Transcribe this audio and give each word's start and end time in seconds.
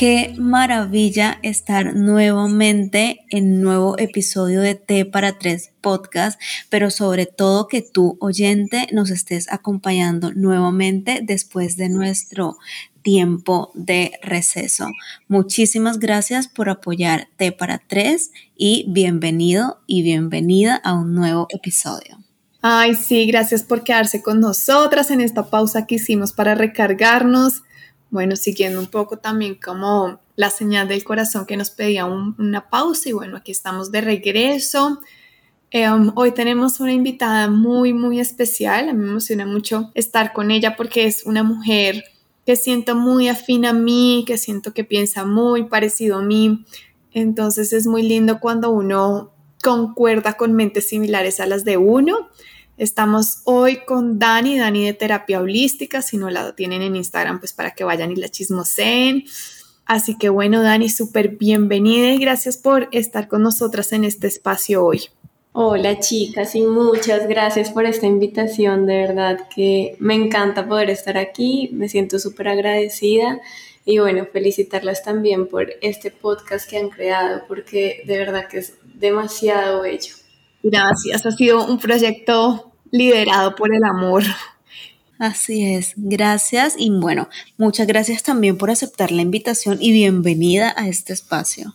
Qué 0.00 0.34
maravilla 0.38 1.38
estar 1.42 1.94
nuevamente 1.94 3.26
en 3.28 3.60
nuevo 3.60 3.98
episodio 3.98 4.62
de 4.62 4.74
T 4.74 5.04
para 5.04 5.38
Tres 5.38 5.72
podcast, 5.82 6.40
pero 6.70 6.90
sobre 6.90 7.26
todo 7.26 7.68
que 7.68 7.82
tú, 7.82 8.16
oyente, 8.18 8.88
nos 8.92 9.10
estés 9.10 9.52
acompañando 9.52 10.32
nuevamente 10.32 11.20
después 11.22 11.76
de 11.76 11.90
nuestro 11.90 12.56
tiempo 13.02 13.72
de 13.74 14.12
receso. 14.22 14.86
Muchísimas 15.28 15.98
gracias 15.98 16.48
por 16.48 16.70
apoyar 16.70 17.28
T 17.36 17.52
para 17.52 17.76
Tres 17.86 18.30
y 18.56 18.86
bienvenido 18.88 19.82
y 19.86 20.00
bienvenida 20.00 20.76
a 20.76 20.94
un 20.94 21.14
nuevo 21.14 21.46
episodio. 21.50 22.16
Ay, 22.62 22.94
sí, 22.94 23.26
gracias 23.26 23.64
por 23.64 23.84
quedarse 23.84 24.22
con 24.22 24.40
nosotras 24.40 25.10
en 25.10 25.20
esta 25.20 25.50
pausa 25.50 25.86
que 25.86 25.96
hicimos 25.96 26.32
para 26.32 26.54
recargarnos 26.54 27.64
bueno, 28.10 28.36
siguiendo 28.36 28.80
un 28.80 28.86
poco 28.86 29.18
también 29.18 29.54
como 29.54 30.20
la 30.36 30.50
señal 30.50 30.88
del 30.88 31.04
corazón 31.04 31.46
que 31.46 31.56
nos 31.56 31.70
pedía 31.70 32.06
una 32.06 32.68
pausa 32.68 33.08
y 33.08 33.12
bueno, 33.12 33.36
aquí 33.36 33.52
estamos 33.52 33.92
de 33.92 34.00
regreso. 34.00 35.00
Em, 35.70 36.10
hoy 36.16 36.32
tenemos 36.32 36.80
una 36.80 36.92
invitada 36.92 37.48
muy, 37.48 37.92
muy 37.92 38.18
especial. 38.18 38.88
A 38.88 38.92
mí 38.92 39.04
me 39.04 39.10
emociona 39.10 39.46
mucho 39.46 39.90
estar 39.94 40.32
con 40.32 40.50
ella 40.50 40.76
porque 40.76 41.06
es 41.06 41.24
una 41.24 41.44
mujer 41.44 42.04
que 42.44 42.56
siento 42.56 42.96
muy 42.96 43.28
afín 43.28 43.64
a 43.64 43.72
mí, 43.72 44.24
que 44.26 44.38
siento 44.38 44.74
que 44.74 44.82
piensa 44.82 45.24
muy 45.24 45.64
parecido 45.64 46.18
a 46.18 46.22
mí. 46.22 46.64
Entonces 47.12 47.72
es 47.72 47.86
muy 47.86 48.02
lindo 48.02 48.40
cuando 48.40 48.70
uno 48.70 49.32
concuerda 49.62 50.32
con 50.34 50.54
mentes 50.54 50.88
similares 50.88 51.38
a 51.38 51.46
las 51.46 51.64
de 51.64 51.76
uno. 51.76 52.30
Estamos 52.80 53.42
hoy 53.44 53.84
con 53.84 54.18
Dani, 54.18 54.58
Dani 54.58 54.86
de 54.86 54.94
Terapia 54.94 55.42
Holística, 55.42 56.00
si 56.00 56.16
no 56.16 56.30
la 56.30 56.56
tienen 56.56 56.80
en 56.80 56.96
Instagram, 56.96 57.38
pues 57.38 57.52
para 57.52 57.72
que 57.72 57.84
vayan 57.84 58.10
y 58.10 58.16
la 58.16 58.30
chismoseen. 58.30 59.24
Así 59.84 60.16
que 60.16 60.30
bueno, 60.30 60.62
Dani, 60.62 60.88
súper 60.88 61.36
bienvenida 61.36 62.10
y 62.14 62.16
gracias 62.16 62.56
por 62.56 62.88
estar 62.90 63.28
con 63.28 63.42
nosotras 63.42 63.92
en 63.92 64.04
este 64.04 64.28
espacio 64.28 64.82
hoy. 64.82 65.02
Hola 65.52 66.00
chicas 66.00 66.54
y 66.54 66.62
muchas 66.62 67.28
gracias 67.28 67.70
por 67.70 67.84
esta 67.84 68.06
invitación, 68.06 68.86
de 68.86 68.96
verdad 68.96 69.40
que 69.54 69.94
me 69.98 70.14
encanta 70.14 70.66
poder 70.66 70.88
estar 70.88 71.18
aquí, 71.18 71.68
me 71.74 71.86
siento 71.86 72.18
súper 72.18 72.48
agradecida 72.48 73.40
y 73.84 73.98
bueno, 73.98 74.26
felicitarlas 74.32 75.02
también 75.02 75.48
por 75.48 75.68
este 75.82 76.10
podcast 76.10 76.66
que 76.66 76.78
han 76.78 76.88
creado 76.88 77.42
porque 77.46 78.02
de 78.06 78.16
verdad 78.16 78.48
que 78.48 78.60
es 78.60 78.72
demasiado 78.94 79.82
bello. 79.82 80.14
Gracias, 80.62 81.26
ha 81.26 81.30
sido 81.30 81.66
un 81.66 81.78
proyecto 81.78 82.69
liderado 82.90 83.54
por 83.54 83.74
el 83.74 83.84
amor. 83.84 84.22
Así 85.18 85.74
es, 85.74 85.92
gracias 85.96 86.74
y 86.78 86.88
bueno, 86.88 87.28
muchas 87.58 87.86
gracias 87.86 88.22
también 88.22 88.56
por 88.56 88.70
aceptar 88.70 89.12
la 89.12 89.20
invitación 89.20 89.76
y 89.78 89.92
bienvenida 89.92 90.72
a 90.76 90.88
este 90.88 91.12
espacio. 91.12 91.74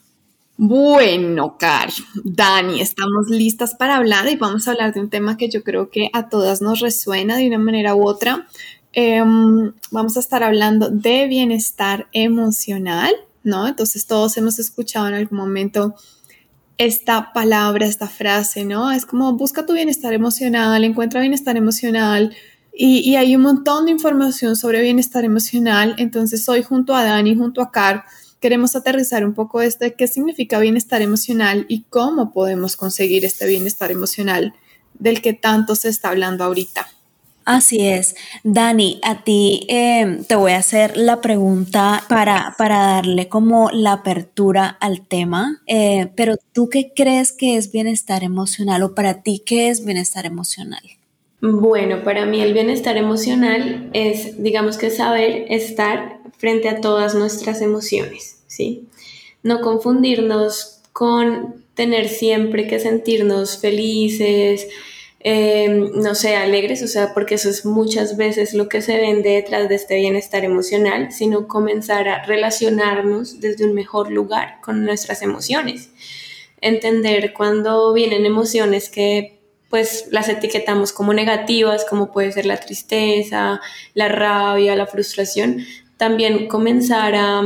Bueno, 0.57 1.57
Cari, 1.57 1.93
Dani, 2.23 2.81
estamos 2.81 3.27
listas 3.29 3.75
para 3.75 3.97
hablar 3.97 4.27
y 4.29 4.37
vamos 4.37 4.67
a 4.67 4.71
hablar 4.71 4.93
de 4.93 5.01
un 5.01 5.09
tema 5.09 5.37
que 5.37 5.49
yo 5.49 5.63
creo 5.63 5.89
que 5.89 6.09
a 6.13 6.29
todas 6.29 6.61
nos 6.61 6.79
resuena 6.79 7.37
de 7.37 7.47
una 7.47 7.59
manera 7.59 7.93
u 7.93 8.07
otra. 8.07 8.47
Em, 8.93 9.73
vamos 9.91 10.15
a 10.15 10.21
estar 10.21 10.41
hablando 10.41 10.89
de 10.89 11.27
bienestar 11.27 12.07
emocional, 12.13 13.13
¿no? 13.43 13.67
Entonces 13.67 14.07
todos 14.07 14.37
hemos 14.37 14.57
escuchado 14.57 15.09
en 15.09 15.13
algún 15.13 15.37
momento 15.37 15.95
esta 16.77 17.31
palabra, 17.33 17.85
esta 17.85 18.07
frase, 18.07 18.65
¿no? 18.65 18.91
Es 18.91 19.05
como 19.05 19.33
busca 19.33 19.65
tu 19.65 19.73
bienestar 19.73 20.13
emocional, 20.13 20.83
encuentra 20.83 21.21
bienestar 21.21 21.57
emocional. 21.57 22.35
Y, 22.77 23.15
hay 23.15 23.35
un 23.35 23.41
montón 23.41 23.85
de 23.85 23.91
información 23.91 24.57
sobre 24.57 24.81
bienestar 24.81 25.23
emocional. 25.23 25.95
Entonces, 25.97 26.47
hoy 26.49 26.61
junto 26.61 26.93
a 26.93 27.05
Dani, 27.05 27.33
junto 27.35 27.61
a 27.61 27.71
Car, 27.71 28.03
queremos 28.41 28.75
aterrizar 28.75 29.25
un 29.25 29.33
poco 29.33 29.61
esto 29.61 29.85
de 29.85 29.93
qué 29.93 30.07
significa 30.07 30.59
bienestar 30.59 31.01
emocional 31.01 31.65
y 31.69 31.83
cómo 31.83 32.33
podemos 32.33 32.75
conseguir 32.75 33.23
este 33.23 33.47
bienestar 33.47 33.91
emocional 33.91 34.53
del 34.93 35.21
que 35.21 35.31
tanto 35.33 35.75
se 35.75 35.87
está 35.87 36.09
hablando 36.09 36.43
ahorita. 36.43 36.87
Así 37.45 37.87
es. 37.87 38.15
Dani, 38.43 38.99
a 39.03 39.23
ti 39.23 39.67
em, 39.67 40.23
te 40.23 40.35
voy 40.35 40.53
a 40.53 40.57
hacer 40.57 40.97
la 40.97 41.21
pregunta 41.21 42.03
para, 42.09 42.55
para 42.57 42.79
darle 42.79 43.29
como 43.29 43.69
la 43.71 43.93
apertura 43.93 44.67
al 44.81 45.07
tema, 45.07 45.61
eh, 45.67 46.09
pero 46.15 46.37
¿tú 46.53 46.69
qué 46.69 46.91
crees 46.95 47.31
que 47.31 47.55
es 47.57 47.71
bienestar 47.71 48.23
emocional 48.23 48.81
o 48.81 48.95
para 48.95 49.21
ti 49.21 49.43
qué 49.45 49.69
es 49.69 49.85
bienestar 49.85 50.25
emocional? 50.25 50.81
Bueno, 51.39 52.03
para 52.03 52.25
mí 52.25 52.41
el 52.41 52.53
bienestar 52.53 52.97
emocional 52.97 53.91
es, 53.93 54.41
digamos 54.41 54.77
que 54.79 54.89
saber 54.89 55.45
estar 55.49 56.21
frente 56.39 56.67
a 56.67 56.81
todas 56.81 57.13
nuestras 57.13 57.61
emociones, 57.61 58.39
¿sí? 58.47 58.87
No 59.43 59.61
confundirnos 59.61 60.81
con 60.93 61.63
tener 61.75 62.09
siempre 62.09 62.65
que 62.65 62.79
sentirnos 62.79 63.59
felices, 63.59 64.67
Em, 65.27 65.89
no 65.95 66.13
sé, 66.13 66.35
alegres, 66.35 66.83
o 66.83 66.87
sea, 66.87 67.15
porque 67.15 67.33
eso 67.33 67.49
es 67.49 67.65
muchas 67.65 68.15
veces 68.15 68.53
lo 68.53 68.69
que 68.69 68.83
se 68.83 68.95
vende 68.95 69.31
detrás 69.31 69.67
de 69.67 69.73
este 69.73 69.95
bienestar 69.95 70.45
emocional, 70.45 71.11
sino 71.11 71.47
comenzar 71.47 72.07
a 72.07 72.23
relacionarnos 72.25 73.39
desde 73.39 73.65
un 73.65 73.73
mejor 73.73 74.11
lugar 74.11 74.59
con 74.61 74.85
nuestras 74.85 75.23
emociones. 75.23 75.89
Entender 76.61 77.33
cuando 77.33 77.91
vienen 77.91 78.27
emociones 78.27 78.87
que 78.87 79.39
pues 79.71 80.09
las 80.11 80.29
etiquetamos 80.29 80.93
como 80.93 81.11
negativas, 81.11 81.85
como 81.89 82.11
puede 82.11 82.31
ser 82.31 82.45
la 82.45 82.57
tristeza, 82.57 83.59
la 83.95 84.07
rabia, 84.09 84.75
la 84.75 84.85
frustración, 84.85 85.65
también 85.97 86.47
comenzar 86.47 87.15
a, 87.15 87.41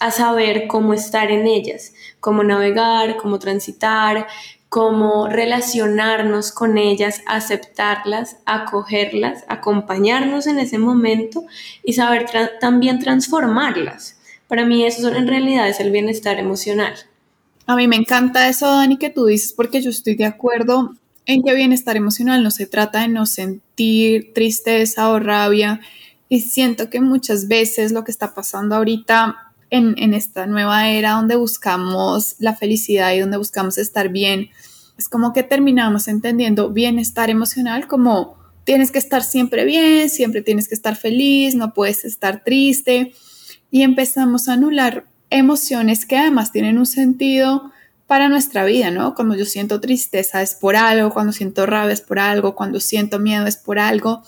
a 0.00 0.10
saber 0.10 0.66
cómo 0.66 0.94
estar 0.94 1.30
en 1.30 1.46
ellas, 1.46 1.94
cómo 2.18 2.42
navegar, 2.42 3.18
cómo 3.18 3.38
transitar, 3.38 4.26
cómo 4.70 5.26
relacionarnos 5.28 6.52
con 6.52 6.78
ellas, 6.78 7.22
aceptarlas, 7.26 8.36
acogerlas, 8.46 9.44
acompañarnos 9.48 10.46
en 10.46 10.60
ese 10.60 10.78
momento 10.78 11.44
y 11.82 11.94
saber 11.94 12.26
también 12.60 13.00
transformarlas. 13.00 14.16
Para 14.46 14.64
mí 14.64 14.86
eso 14.86 15.08
en 15.08 15.26
realidad 15.26 15.68
es 15.68 15.80
el 15.80 15.90
bienestar 15.90 16.38
emocional. 16.38 16.94
A 17.66 17.74
mí 17.74 17.88
me 17.88 17.96
encanta 17.96 18.48
eso, 18.48 18.66
Dani, 18.66 18.96
que 18.96 19.10
tú 19.10 19.26
dices, 19.26 19.52
porque 19.52 19.82
yo 19.82 19.90
estoy 19.90 20.14
de 20.14 20.26
acuerdo 20.26 20.94
en 21.26 21.42
que 21.42 21.52
bienestar 21.52 21.96
emocional 21.96 22.42
no 22.44 22.52
se 22.52 22.66
trata 22.66 23.00
de 23.00 23.08
no 23.08 23.26
sentir 23.26 24.32
tristeza 24.34 25.10
o 25.10 25.18
rabia. 25.18 25.80
Y 26.28 26.42
siento 26.42 26.90
que 26.90 27.00
muchas 27.00 27.48
veces 27.48 27.90
lo 27.90 28.04
que 28.04 28.12
está 28.12 28.34
pasando 28.34 28.76
ahorita 28.76 29.49
en, 29.70 30.14
esta 30.14 30.46
nueva 30.46 30.88
era 30.88 31.12
donde 31.12 31.36
buscamos 31.36 32.34
la 32.38 32.54
felicidad 32.54 33.12
y 33.12 33.20
donde 33.20 33.36
buscamos 33.36 33.78
estar 33.78 34.08
bien, 34.08 34.50
es 34.98 35.08
como 35.08 35.32
que 35.32 35.42
terminamos 35.42 36.08
entendiendo 36.08 36.70
bienestar 36.70 37.30
emocional 37.30 37.86
como 37.86 38.36
tienes 38.64 38.90
que 38.90 38.98
estar 38.98 39.22
siempre 39.22 39.64
bien, 39.64 40.10
siempre 40.10 40.42
tienes 40.42 40.68
que 40.68 40.74
estar 40.74 40.96
feliz, 40.96 41.54
no 41.54 41.72
puedes 41.72 42.04
estar 42.04 42.44
triste 42.44 43.12
y 43.70 43.82
empezamos 43.82 44.48
a 44.48 44.54
anular 44.54 45.06
emociones 45.30 46.04
que 46.04 46.18
además 46.18 46.52
tienen 46.52 46.76
un 46.78 46.86
sentido 46.86 47.70
para 48.06 48.28
nuestra 48.28 48.64
vida, 48.64 48.90
¿no? 48.90 49.14
Cuando 49.14 49.36
yo 49.36 49.44
siento 49.44 49.80
tristeza 49.80 50.42
es 50.42 50.56
por 50.56 50.74
algo, 50.74 51.14
cuando 51.14 51.32
siento 51.32 51.64
rabia 51.64 51.92
es 51.92 52.00
por 52.00 52.18
algo, 52.18 52.56
cuando 52.56 52.80
siento 52.80 53.20
miedo 53.20 53.46
es 53.46 53.56
por 53.56 53.78
algo. 53.78 54.24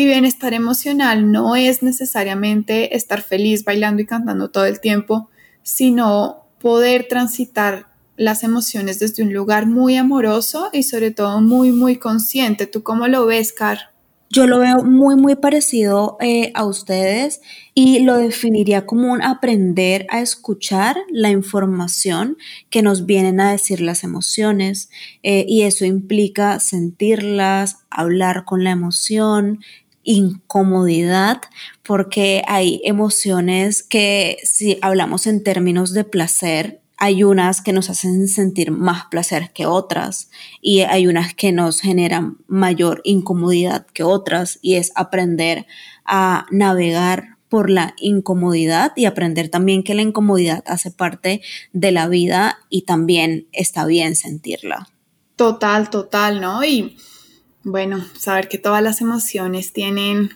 Y 0.00 0.06
bienestar 0.06 0.54
emocional 0.54 1.30
no 1.30 1.56
es 1.56 1.82
necesariamente 1.82 2.96
estar 2.96 3.20
feliz 3.20 3.66
bailando 3.66 4.00
y 4.00 4.06
cantando 4.06 4.50
todo 4.50 4.64
el 4.64 4.80
tiempo, 4.80 5.28
sino 5.62 6.46
poder 6.58 7.06
transitar 7.06 7.88
las 8.16 8.42
emociones 8.42 8.98
desde 8.98 9.22
un 9.22 9.34
lugar 9.34 9.66
muy 9.66 9.98
amoroso 9.98 10.70
y 10.72 10.84
sobre 10.84 11.10
todo 11.10 11.42
muy, 11.42 11.70
muy 11.70 11.96
consciente. 11.96 12.66
¿Tú 12.66 12.82
cómo 12.82 13.08
lo 13.08 13.26
ves, 13.26 13.52
Car? 13.52 13.90
Yo 14.32 14.46
lo 14.46 14.60
veo 14.60 14.84
muy, 14.84 15.16
muy 15.16 15.34
parecido 15.34 16.16
eh, 16.20 16.52
a 16.54 16.64
ustedes 16.64 17.40
y 17.74 17.98
lo 17.98 18.16
definiría 18.16 18.86
como 18.86 19.12
un 19.12 19.22
aprender 19.22 20.06
a 20.08 20.20
escuchar 20.20 20.96
la 21.10 21.30
información 21.30 22.38
que 22.70 22.80
nos 22.80 23.06
vienen 23.06 23.40
a 23.40 23.50
decir 23.50 23.80
las 23.80 24.04
emociones 24.04 24.88
eh, 25.24 25.44
y 25.48 25.62
eso 25.62 25.84
implica 25.84 26.60
sentirlas, 26.60 27.78
hablar 27.90 28.44
con 28.44 28.62
la 28.62 28.70
emoción, 28.70 29.64
incomodidad, 30.02 31.42
porque 31.82 32.42
hay 32.46 32.80
emociones 32.84 33.82
que 33.82 34.38
si 34.42 34.78
hablamos 34.82 35.26
en 35.26 35.42
términos 35.42 35.92
de 35.92 36.04
placer, 36.04 36.80
hay 36.96 37.24
unas 37.24 37.62
que 37.62 37.72
nos 37.72 37.88
hacen 37.88 38.28
sentir 38.28 38.70
más 38.70 39.06
placer 39.06 39.52
que 39.54 39.64
otras 39.64 40.30
y 40.60 40.80
hay 40.80 41.06
unas 41.06 41.34
que 41.34 41.50
nos 41.50 41.80
generan 41.80 42.36
mayor 42.46 43.00
incomodidad 43.04 43.86
que 43.86 44.02
otras 44.02 44.58
y 44.60 44.74
es 44.74 44.92
aprender 44.94 45.66
a 46.04 46.46
navegar 46.50 47.38
por 47.48 47.70
la 47.70 47.94
incomodidad 47.98 48.92
y 48.96 49.06
aprender 49.06 49.48
también 49.48 49.82
que 49.82 49.94
la 49.94 50.02
incomodidad 50.02 50.62
hace 50.66 50.90
parte 50.90 51.40
de 51.72 51.90
la 51.90 52.06
vida 52.06 52.58
y 52.68 52.82
también 52.82 53.48
está 53.52 53.86
bien 53.86 54.14
sentirla. 54.14 54.88
Total, 55.36 55.88
total, 55.88 56.40
¿no? 56.40 56.62
Y 56.64 56.96
bueno, 57.62 58.04
saber 58.16 58.48
que 58.48 58.58
todas 58.58 58.82
las 58.82 59.00
emociones 59.00 59.72
tienen 59.72 60.30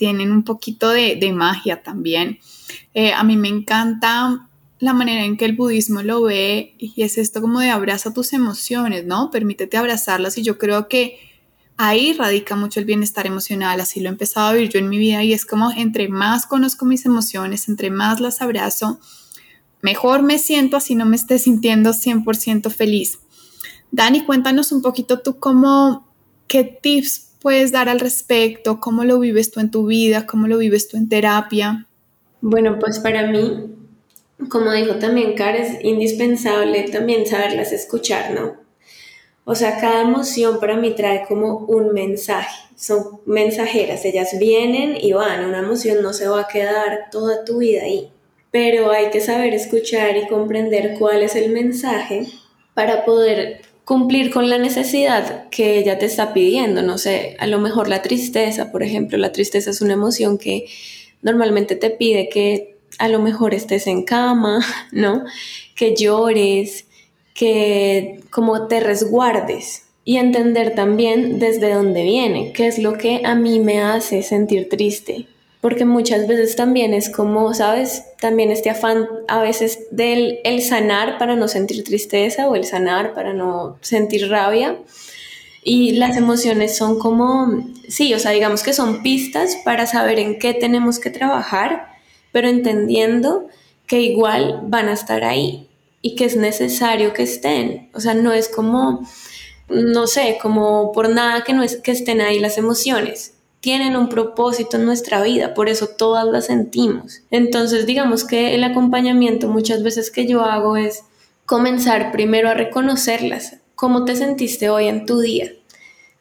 tienen 0.00 0.32
un 0.32 0.44
poquito 0.44 0.88
de, 0.88 1.30
magia 1.34 1.82
también. 1.82 2.38
Eh, 2.94 3.12
a 3.12 3.22
mí 3.22 3.36
me 3.36 3.48
encanta 3.48 4.48
la 4.78 4.94
manera 4.94 5.26
en 5.26 5.36
que 5.36 5.44
el 5.44 5.54
budismo 5.54 6.00
lo 6.02 6.22
ve 6.22 6.74
y 6.78 7.02
es 7.02 7.18
esto 7.18 7.42
como 7.42 7.60
de 7.60 7.68
abraza 7.68 8.14
tus 8.14 8.32
emociones, 8.32 9.04
¿no? 9.04 9.30
Permítete 9.30 9.76
abrazarlas 9.76 10.38
y 10.38 10.42
yo 10.42 10.56
creo 10.56 10.88
que 10.88 11.18
ahí 11.76 12.14
radica 12.14 12.56
mucho 12.56 12.80
el 12.80 12.86
bienestar 12.86 13.26
emocional, 13.26 13.78
así 13.78 14.00
lo 14.00 14.08
he 14.08 14.12
empezado 14.12 14.46
a 14.46 14.52
vivir 14.54 14.70
yo 14.70 14.78
en 14.78 14.88
mi 14.88 14.96
vida 14.96 15.22
y 15.22 15.34
es 15.34 15.44
como 15.44 15.70
entre 15.70 16.08
más 16.08 16.46
conozco 16.46 16.86
mis 16.86 17.04
emociones, 17.04 17.68
entre 17.68 17.90
más 17.90 18.20
las 18.20 18.40
abrazo, 18.40 19.00
mejor 19.82 20.22
me 20.22 20.38
siento 20.38 20.78
así 20.78 20.94
no 20.94 21.04
me 21.04 21.16
esté 21.16 21.38
sintiendo 21.38 21.90
100% 21.90 22.70
feliz. 22.70 23.18
Dani, 23.90 24.24
cuéntanos 24.24 24.72
un 24.72 24.80
poquito 24.80 25.20
tú 25.20 25.38
cómo, 25.38 26.08
qué 26.50 26.64
tips 26.64 27.36
puedes 27.40 27.72
dar 27.72 27.88
al 27.88 28.00
respecto, 28.00 28.80
cómo 28.80 29.04
lo 29.04 29.18
vives 29.18 29.50
tú 29.50 29.60
en 29.60 29.70
tu 29.70 29.86
vida, 29.86 30.26
cómo 30.26 30.48
lo 30.48 30.58
vives 30.58 30.88
tú 30.88 30.98
en 30.98 31.08
terapia. 31.08 31.86
Bueno, 32.42 32.78
pues 32.78 32.98
para 32.98 33.26
mí 33.30 33.70
como 34.48 34.72
dijo 34.72 34.94
también 34.96 35.34
Car, 35.34 35.56
es 35.56 35.84
indispensable 35.84 36.84
también 36.84 37.26
saberlas 37.26 37.72
escuchar, 37.72 38.32
¿no? 38.32 38.56
O 39.44 39.54
sea, 39.54 39.78
cada 39.80 40.02
emoción 40.02 40.60
para 40.60 40.76
mí 40.76 40.94
trae 40.94 41.24
como 41.26 41.58
un 41.58 41.92
mensaje, 41.92 42.62
son 42.76 43.20
mensajeras, 43.26 44.04
ellas 44.04 44.38
vienen 44.38 44.96
y 44.96 45.12
van, 45.12 45.44
una 45.44 45.58
emoción 45.58 46.02
no 46.02 46.12
se 46.12 46.28
va 46.28 46.42
a 46.42 46.48
quedar 46.48 47.10
toda 47.10 47.44
tu 47.44 47.58
vida 47.58 47.82
ahí, 47.82 48.10
pero 48.50 48.90
hay 48.90 49.10
que 49.10 49.20
saber 49.20 49.52
escuchar 49.54 50.16
y 50.16 50.28
comprender 50.28 50.96
cuál 50.98 51.22
es 51.22 51.34
el 51.36 51.50
mensaje 51.50 52.26
para 52.74 53.04
poder 53.04 53.62
cumplir 53.90 54.30
con 54.30 54.48
la 54.48 54.56
necesidad 54.56 55.48
que 55.48 55.76
ella 55.76 55.98
te 55.98 56.06
está 56.06 56.32
pidiendo, 56.32 56.80
no 56.80 56.96
sé, 56.96 57.34
a 57.40 57.48
lo 57.48 57.58
mejor 57.58 57.88
la 57.88 58.02
tristeza, 58.02 58.70
por 58.70 58.84
ejemplo, 58.84 59.18
la 59.18 59.32
tristeza 59.32 59.70
es 59.70 59.80
una 59.80 59.94
emoción 59.94 60.38
que 60.38 60.66
normalmente 61.22 61.74
te 61.74 61.90
pide 61.90 62.28
que 62.28 62.76
a 63.00 63.08
lo 63.08 63.18
mejor 63.18 63.52
estés 63.52 63.88
en 63.88 64.04
cama, 64.04 64.64
¿no? 64.92 65.24
Que 65.74 65.96
llores, 65.96 66.84
que 67.34 68.20
como 68.30 68.68
te 68.68 68.78
resguardes 68.78 69.86
y 70.04 70.18
entender 70.18 70.76
también 70.76 71.40
desde 71.40 71.74
dónde 71.74 72.04
viene, 72.04 72.52
qué 72.52 72.68
es 72.68 72.78
lo 72.78 72.96
que 72.96 73.22
a 73.24 73.34
mí 73.34 73.58
me 73.58 73.80
hace 73.80 74.22
sentir 74.22 74.68
triste. 74.68 75.26
Porque 75.60 75.84
muchas 75.84 76.26
veces 76.26 76.56
también 76.56 76.94
es 76.94 77.10
como, 77.10 77.52
¿sabes? 77.52 78.04
También 78.18 78.50
este 78.50 78.70
afán 78.70 79.06
a 79.28 79.40
veces 79.42 79.86
del 79.90 80.40
el 80.44 80.62
sanar 80.62 81.18
para 81.18 81.36
no 81.36 81.48
sentir 81.48 81.84
tristeza 81.84 82.48
o 82.48 82.54
el 82.54 82.64
sanar 82.64 83.12
para 83.14 83.34
no 83.34 83.76
sentir 83.82 84.30
rabia. 84.30 84.78
Y 85.62 85.92
las 85.92 86.16
emociones 86.16 86.76
son 86.76 86.98
como, 86.98 87.62
sí, 87.88 88.14
o 88.14 88.18
sea, 88.18 88.30
digamos 88.30 88.62
que 88.62 88.72
son 88.72 89.02
pistas 89.02 89.56
para 89.64 89.86
saber 89.86 90.18
en 90.18 90.38
qué 90.38 90.54
tenemos 90.54 90.98
que 90.98 91.10
trabajar 91.10 91.90
pero 92.32 92.48
entendiendo 92.48 93.48
que 93.86 94.00
igual 94.00 94.60
van 94.64 94.88
a 94.88 94.92
estar 94.92 95.24
ahí 95.24 95.68
y 96.02 96.14
que 96.14 96.24
es 96.24 96.36
necesario 96.36 97.12
que 97.12 97.24
estén. 97.24 97.90
O 97.94 98.00
sea, 98.00 98.14
no 98.14 98.32
es 98.32 98.48
como, 98.48 99.06
no 99.68 100.06
sé, 100.06 100.38
como 100.40 100.92
por 100.92 101.10
nada 101.10 101.44
que 101.44 101.52
no 101.52 101.62
es 101.62 101.76
que 101.76 101.92
estén 101.92 102.20
ahí 102.20 102.38
las 102.38 102.56
emociones. 102.56 103.34
Tienen 103.60 103.96
un 103.96 104.08
propósito 104.08 104.76
en 104.78 104.86
nuestra 104.86 105.22
vida, 105.22 105.52
por 105.52 105.68
eso 105.68 105.88
todas 105.88 106.26
las 106.26 106.46
sentimos. 106.46 107.20
Entonces, 107.30 107.86
digamos 107.86 108.24
que 108.24 108.54
el 108.54 108.64
acompañamiento 108.64 109.48
muchas 109.48 109.82
veces 109.82 110.10
que 110.10 110.26
yo 110.26 110.42
hago 110.44 110.76
es 110.76 111.04
comenzar 111.44 112.10
primero 112.10 112.48
a 112.48 112.54
reconocerlas. 112.54 113.56
¿Cómo 113.74 114.04
te 114.04 114.16
sentiste 114.16 114.70
hoy 114.70 114.88
en 114.88 115.04
tu 115.04 115.20
día? 115.20 115.52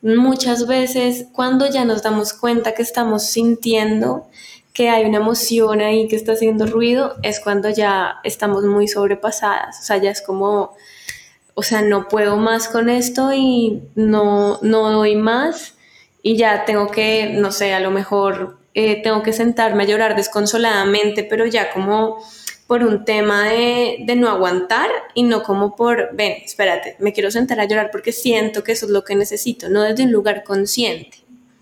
Muchas 0.02 0.66
veces 0.66 1.28
cuando 1.34 1.70
ya 1.70 1.86
nos 1.86 2.04
damos 2.04 2.34
cuenta 2.34 2.74
que 2.74 2.82
estamos 2.82 3.24
sintiendo 3.24 4.28
que 4.74 4.90
hay 4.90 5.06
una 5.06 5.18
emoción 5.18 5.82
ahí 5.82 6.08
que 6.08 6.16
está 6.16 6.32
haciendo 6.34 6.66
ruido, 6.66 7.16
es 7.22 7.42
cuando 7.42 7.70
ya 7.70 8.16
estamos 8.24 8.64
muy 8.64 8.88
sobrepasadas. 8.88 9.80
O 9.82 9.84
sea, 9.84 9.98
ya 9.98 10.10
es 10.10 10.22
como, 10.22 10.74
o 11.54 11.64
sea, 11.64 11.82
no 11.82 12.08
puedo 12.08 12.38
más 12.38 12.70
con 12.70 12.90
esto 12.90 13.34
y 13.34 13.84
no, 13.96 14.60
no 14.62 14.90
doy 14.90 15.18
más 15.18 15.76
y 16.22 16.38
ya 16.38 16.66
tengo 16.66 16.88
que, 16.88 17.34
no 17.34 17.52
sé, 17.52 17.74
a 17.74 17.80
lo 17.80 17.92
mejor 17.92 18.58
eh, 18.74 19.02
tengo 19.02 19.24
que 19.24 19.34
sentarme 19.34 19.84
a 19.84 19.88
llorar 19.88 20.16
desconsoladamente, 20.16 21.24
pero 21.24 21.46
ya 21.46 21.72
como 21.72 22.24
por 22.68 22.84
un 22.84 23.04
tema 23.04 23.50
de, 23.50 23.98
de, 24.06 24.16
no 24.16 24.30
aguantar 24.30 24.90
y 25.16 25.24
no 25.24 25.42
como 25.42 25.76
por, 25.76 26.10
ven, 26.14 26.34
espérate, 26.46 26.96
me 27.00 27.14
quiero 27.14 27.32
sentar 27.32 27.60
a 27.60 27.66
llorar 27.66 27.90
porque 27.92 28.12
siento 28.12 28.64
que 28.64 28.74
eso 28.74 28.86
es 28.86 28.92
lo 28.92 29.04
que 29.04 29.16
necesito, 29.16 29.70
no 29.70 29.82
desde 29.82 30.04
un 30.04 30.12
lugar 30.12 30.44
consciente. 30.44 31.18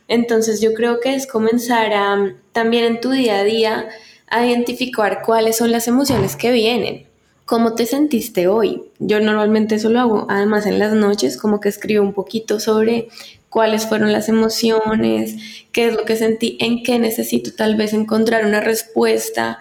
Entonces 0.08 0.62
yo 0.62 0.74
creo 0.74 1.00
que 1.00 1.16
es 1.16 1.28
comenzar 1.28 1.94
a 1.94 2.36
también 2.52 2.86
en 2.86 3.02
tu 3.02 3.12
día 3.12 3.40
a 3.40 3.44
día 3.44 3.90
a 4.30 4.46
identificar 4.46 5.22
cuáles 5.26 5.58
son 5.58 5.72
las 5.72 5.88
emociones 5.88 6.36
que 6.36 6.52
vienen. 6.52 7.08
¿Cómo 7.46 7.76
te 7.76 7.86
sentiste 7.86 8.48
hoy? 8.48 8.84
Yo 9.00 9.22
normalmente 9.22 9.76
eso 9.76 9.90
lo 9.90 10.02
hago, 10.02 10.28
además 10.30 10.66
en 10.66 10.80
las 10.80 10.94
noches, 10.94 11.38
como 11.38 11.62
que 11.62 11.70
escribo 11.70 12.04
un 12.04 12.14
poquito 12.14 12.60
sobre 12.60 13.08
cuáles 13.58 13.88
fueron 13.88 14.14
las 14.14 14.30
emociones, 14.30 15.34
qué 15.72 15.88
es 15.88 15.96
lo 15.96 16.06
que 16.06 16.16
sentí, 16.16 16.60
en 16.62 16.84
qué 16.84 17.00
necesito 17.00 17.56
tal 17.56 17.76
vez 17.76 17.92
encontrar 17.92 18.46
una 18.46 18.60
respuesta 18.60 19.58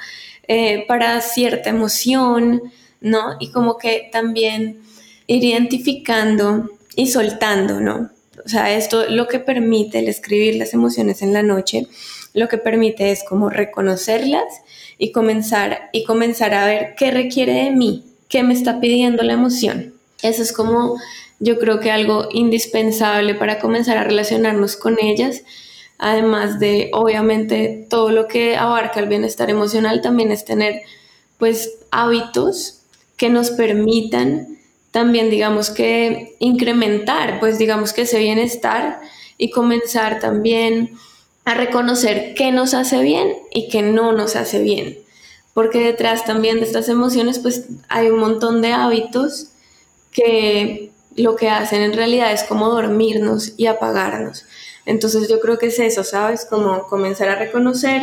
eh, 0.49 0.85
para 0.87 1.19
cierta 1.23 1.71
emoción, 1.71 2.61
¿no? 3.01 3.39
Y 3.41 3.51
como 3.53 3.79
que 3.79 4.11
también 4.13 4.83
ir 5.27 5.43
identificando 5.43 6.69
y 6.95 7.07
soltando, 7.07 7.81
¿no? 7.81 8.11
O 8.45 8.49
sea, 8.51 8.71
esto 8.77 9.09
lo 9.09 9.29
que 9.29 9.39
permite 9.39 10.01
el 10.01 10.09
escribir 10.09 10.57
las 10.57 10.75
emociones 10.75 11.23
en 11.23 11.33
la 11.33 11.43
noche, 11.43 11.87
lo 12.35 12.49
que 12.49 12.59
permite 12.59 13.13
es 13.13 13.25
como 13.25 13.49
reconocerlas 13.49 14.61
y 14.99 15.11
comenzar, 15.11 15.89
y 15.95 16.05
comenzar 16.05 16.53
a 16.53 16.67
ver 16.67 16.97
qué 16.99 17.13
requiere 17.13 17.65
de 17.65 17.71
mí, 17.71 18.05
qué 18.29 18.43
me 18.43 18.53
está 18.53 18.79
pidiendo 18.79 19.23
la 19.23 19.33
emoción. 19.33 19.95
Eso 20.21 20.43
es 20.43 20.53
como 20.53 20.97
yo 21.39 21.59
creo 21.59 21.81
que 21.81 21.91
algo 21.91 22.29
indispensable 22.33 23.35
para 23.35 23.59
comenzar 23.59 23.99
a 23.99 24.05
relacionarnos 24.05 24.77
con 24.77 24.97
ellas. 25.01 25.43
Además 25.99 26.61
de, 26.61 26.91
obviamente, 26.93 27.87
todo 27.89 28.11
lo 28.11 28.29
que 28.29 28.57
abarca 28.57 29.01
el 29.01 29.09
bienestar 29.09 29.51
emocional, 29.51 30.03
también 30.03 30.31
es 30.33 30.45
tener, 30.45 30.83
pues, 31.39 31.79
hábitos 31.91 32.83
que 33.17 33.31
nos 33.31 33.51
permitan 33.51 34.57
también 34.97 35.29
digamos 35.29 35.69
que 35.69 36.37
incrementar, 36.39 37.39
pues 37.39 37.59
digamos 37.59 37.93
que 37.93 38.03
ese 38.03 38.19
bienestar 38.19 38.99
y 39.37 39.51
comenzar 39.51 40.21
también 40.21 40.97
a 41.45 41.53
reconocer 41.53 42.33
qué 42.35 42.51
nos 42.51 42.73
hace 42.73 43.03
bien 43.03 43.35
y 43.53 43.69
qué 43.69 43.83
no 43.83 44.13
nos 44.13 44.37
hace 44.37 44.63
bien. 44.63 44.97
Porque 45.53 45.81
detrás 45.81 46.25
también 46.25 46.61
de 46.61 46.65
estas 46.65 46.89
emociones 46.89 47.39
pues 47.39 47.67
hay 47.91 48.09
un 48.09 48.21
montón 48.21 48.63
de 48.63 48.73
hábitos 48.73 49.49
que 50.13 50.93
lo 51.17 51.37
que 51.37 51.51
hacen 51.51 51.83
en 51.83 51.93
realidad 51.93 52.33
es 52.33 52.45
como 52.45 52.69
dormirnos 52.69 53.55
y 53.57 53.67
apagarnos. 53.67 54.45
Entonces 54.85 55.29
yo 55.29 55.41
creo 55.41 55.59
que 55.59 55.67
es 55.67 55.79
eso, 55.79 56.05
¿sabes? 56.05 56.45
Como 56.45 56.85
comenzar 56.85 57.29
a 57.29 57.37
reconocer, 57.37 58.03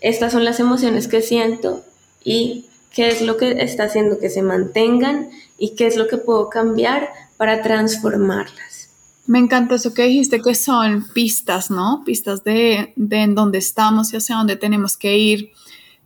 estas 0.00 0.32
son 0.32 0.44
las 0.44 0.60
emociones 0.60 1.08
que 1.08 1.22
siento 1.22 1.82
y 2.24 2.66
qué 2.92 3.08
es 3.08 3.22
lo 3.22 3.36
que 3.36 3.62
está 3.62 3.84
haciendo 3.84 4.18
que 4.18 4.30
se 4.30 4.42
mantengan 4.42 5.30
y 5.58 5.74
qué 5.74 5.86
es 5.86 5.96
lo 5.96 6.06
que 6.06 6.16
puedo 6.16 6.48
cambiar 6.48 7.10
para 7.36 7.62
transformarlas. 7.62 8.88
Me 9.26 9.38
encanta 9.38 9.76
eso 9.76 9.94
que 9.94 10.02
dijiste, 10.04 10.42
que 10.42 10.54
son 10.54 11.08
pistas, 11.14 11.70
¿no? 11.70 12.02
Pistas 12.04 12.44
de, 12.44 12.92
en 12.96 13.34
dónde 13.34 13.58
estamos 13.58 14.12
y 14.12 14.18
hacia 14.18 14.36
dónde 14.36 14.56
tenemos 14.56 14.96
que 14.96 15.16
ir. 15.16 15.52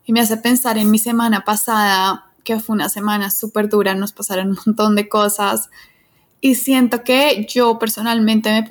Y 0.07 0.13
me 0.13 0.21
hace 0.21 0.37
pensar 0.37 0.79
en 0.79 0.91
mi 0.91 0.99
semana 0.99 1.45
pasada, 1.45 2.27
que 2.45 2.61
fue 2.61 2.75
una 2.75 2.89
semana 2.89 3.31
súper 3.31 3.69
dura, 3.69 3.95
nos 3.95 4.13
pasaron 4.13 4.51
un 4.51 4.59
montón 4.65 4.95
de 4.95 5.09
cosas. 5.09 5.69
Y 6.41 6.55
siento 6.55 7.03
que 7.03 7.47
yo 7.49 7.79
personalmente 7.79 8.51
me, 8.51 8.67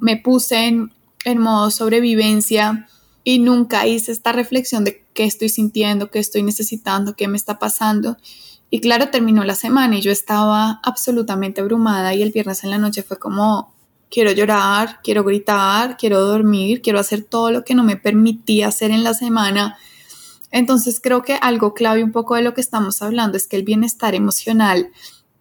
me 0.00 0.16
puse 0.16 0.66
en, 0.66 0.92
en 1.24 1.38
modo 1.38 1.70
sobrevivencia 1.70 2.88
y 3.22 3.38
nunca 3.38 3.86
hice 3.86 4.12
esta 4.12 4.32
reflexión 4.32 4.84
de 4.84 5.04
qué 5.14 5.24
estoy 5.24 5.48
sintiendo, 5.48 6.10
qué 6.10 6.18
estoy 6.18 6.42
necesitando, 6.42 7.16
qué 7.16 7.28
me 7.28 7.36
está 7.36 7.58
pasando. 7.58 8.16
Y 8.70 8.80
claro, 8.80 9.08
terminó 9.08 9.44
la 9.44 9.54
semana 9.54 9.96
y 9.96 10.00
yo 10.00 10.10
estaba 10.10 10.80
absolutamente 10.82 11.60
abrumada 11.60 12.14
y 12.14 12.22
el 12.22 12.32
viernes 12.32 12.64
en 12.64 12.70
la 12.70 12.78
noche 12.78 13.02
fue 13.02 13.18
como, 13.18 13.72
quiero 14.10 14.32
llorar, 14.32 15.00
quiero 15.02 15.24
gritar, 15.24 15.96
quiero 15.96 16.20
dormir, 16.20 16.82
quiero 16.82 16.98
hacer 16.98 17.22
todo 17.22 17.50
lo 17.50 17.64
que 17.64 17.74
no 17.74 17.84
me 17.84 17.96
permitía 17.96 18.68
hacer 18.68 18.90
en 18.90 19.04
la 19.04 19.14
semana. 19.14 19.78
Entonces 20.50 21.00
creo 21.02 21.22
que 21.22 21.34
algo 21.34 21.74
clave 21.74 22.04
un 22.04 22.12
poco 22.12 22.34
de 22.34 22.42
lo 22.42 22.54
que 22.54 22.60
estamos 22.60 23.00
hablando 23.02 23.36
es 23.36 23.46
que 23.46 23.56
el 23.56 23.64
bienestar 23.64 24.14
emocional 24.14 24.90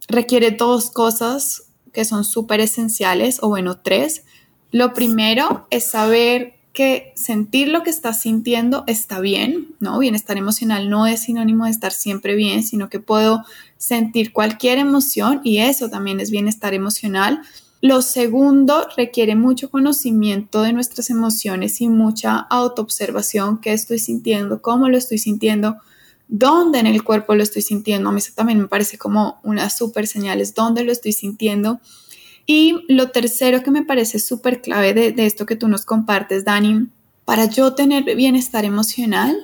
requiere 0.08 0.52
dos 0.52 0.92
cosas 0.92 1.64
que 1.92 2.06
son 2.06 2.24
súper 2.24 2.60
esenciales, 2.60 3.40
o 3.42 3.50
bueno, 3.50 3.80
tres. 3.80 4.24
Lo 4.72 4.94
primero 4.94 5.68
es 5.70 5.90
saber 5.92 6.56
que 6.74 7.14
sentir 7.16 7.68
lo 7.68 7.84
que 7.84 7.92
estás 7.92 8.22
sintiendo 8.22 8.84
está 8.88 9.20
bien, 9.20 9.76
¿no? 9.80 10.00
Bienestar 10.00 10.38
emocional 10.38 10.90
no 10.90 11.06
es 11.06 11.22
sinónimo 11.22 11.66
de 11.66 11.72
estar 11.72 11.92
siempre 11.92 12.34
bien, 12.36 12.64
sino 12.64 12.90
que 12.90 13.00
puedo 13.00 13.46
sentir 13.78 14.34
cualquier 14.34 14.80
emoción 14.80 15.42
y 15.44 15.60
eso 15.60 15.90
también 15.90 16.20
es 16.20 16.32
bienestar 16.32 16.74
emocional. 16.74 17.42
Lo 17.80 18.02
segundo 18.02 18.88
requiere 18.98 19.36
mucho 19.36 19.70
conocimiento 19.70 20.64
de 20.64 20.74
nuestras 20.74 21.12
emociones 21.12 21.80
y 21.80 21.90
mucha 21.90 22.38
autoobservación, 22.38 23.60
qué 23.60 23.74
estoy 23.74 24.00
sintiendo, 24.00 24.62
cómo 24.62 24.90
lo 24.90 24.98
estoy 24.98 25.20
sintiendo, 25.20 25.78
dónde 26.34 26.80
en 26.80 26.88
el 26.88 27.04
cuerpo 27.04 27.36
lo 27.36 27.44
estoy 27.44 27.62
sintiendo. 27.62 28.10
A 28.10 28.12
mí 28.12 28.18
eso 28.18 28.32
también 28.36 28.60
me 28.60 28.68
parece 28.68 28.98
como 28.98 29.40
una 29.44 29.70
súper 29.70 30.08
señal, 30.08 30.42
es 30.42 30.56
dónde 30.56 30.84
lo 30.84 30.92
estoy 30.92 31.14
sintiendo. 31.14 31.80
Y 32.48 32.80
lo 32.90 33.12
tercero 33.12 33.62
que 33.62 33.70
me 33.70 33.84
parece 33.84 34.18
súper 34.18 34.60
clave 34.60 34.96
de, 34.96 35.12
de 35.12 35.28
esto 35.28 35.46
que 35.46 35.56
tú 35.56 35.68
nos 35.68 35.86
compartes, 35.86 36.44
Dani, 36.44 36.88
para 37.24 37.46
yo 37.46 37.76
tener 37.76 38.04
bienestar 38.16 38.66
emocional, 38.66 39.38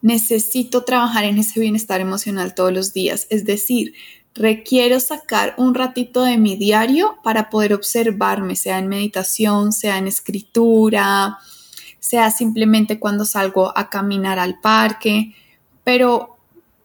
necesito 0.00 0.82
trabajar 0.82 1.24
en 1.24 1.36
ese 1.36 1.60
bienestar 1.60 2.00
emocional 2.00 2.54
todos 2.54 2.72
los 2.72 2.94
días. 2.94 3.26
Es 3.28 3.44
decir, 3.44 3.92
requiero 4.34 4.98
sacar 4.98 5.54
un 5.58 5.74
ratito 5.74 6.24
de 6.24 6.38
mi 6.38 6.56
diario 6.56 7.18
para 7.22 7.50
poder 7.50 7.74
observarme, 7.74 8.56
sea 8.56 8.78
en 8.78 8.88
meditación, 8.88 9.72
sea 9.72 9.98
en 9.98 10.08
escritura, 10.08 11.38
sea 11.98 12.30
simplemente 12.30 12.98
cuando 12.98 13.26
salgo 13.26 13.76
a 13.76 13.90
caminar 13.90 14.38
al 14.38 14.58
parque, 14.58 15.34
pero 15.90 16.36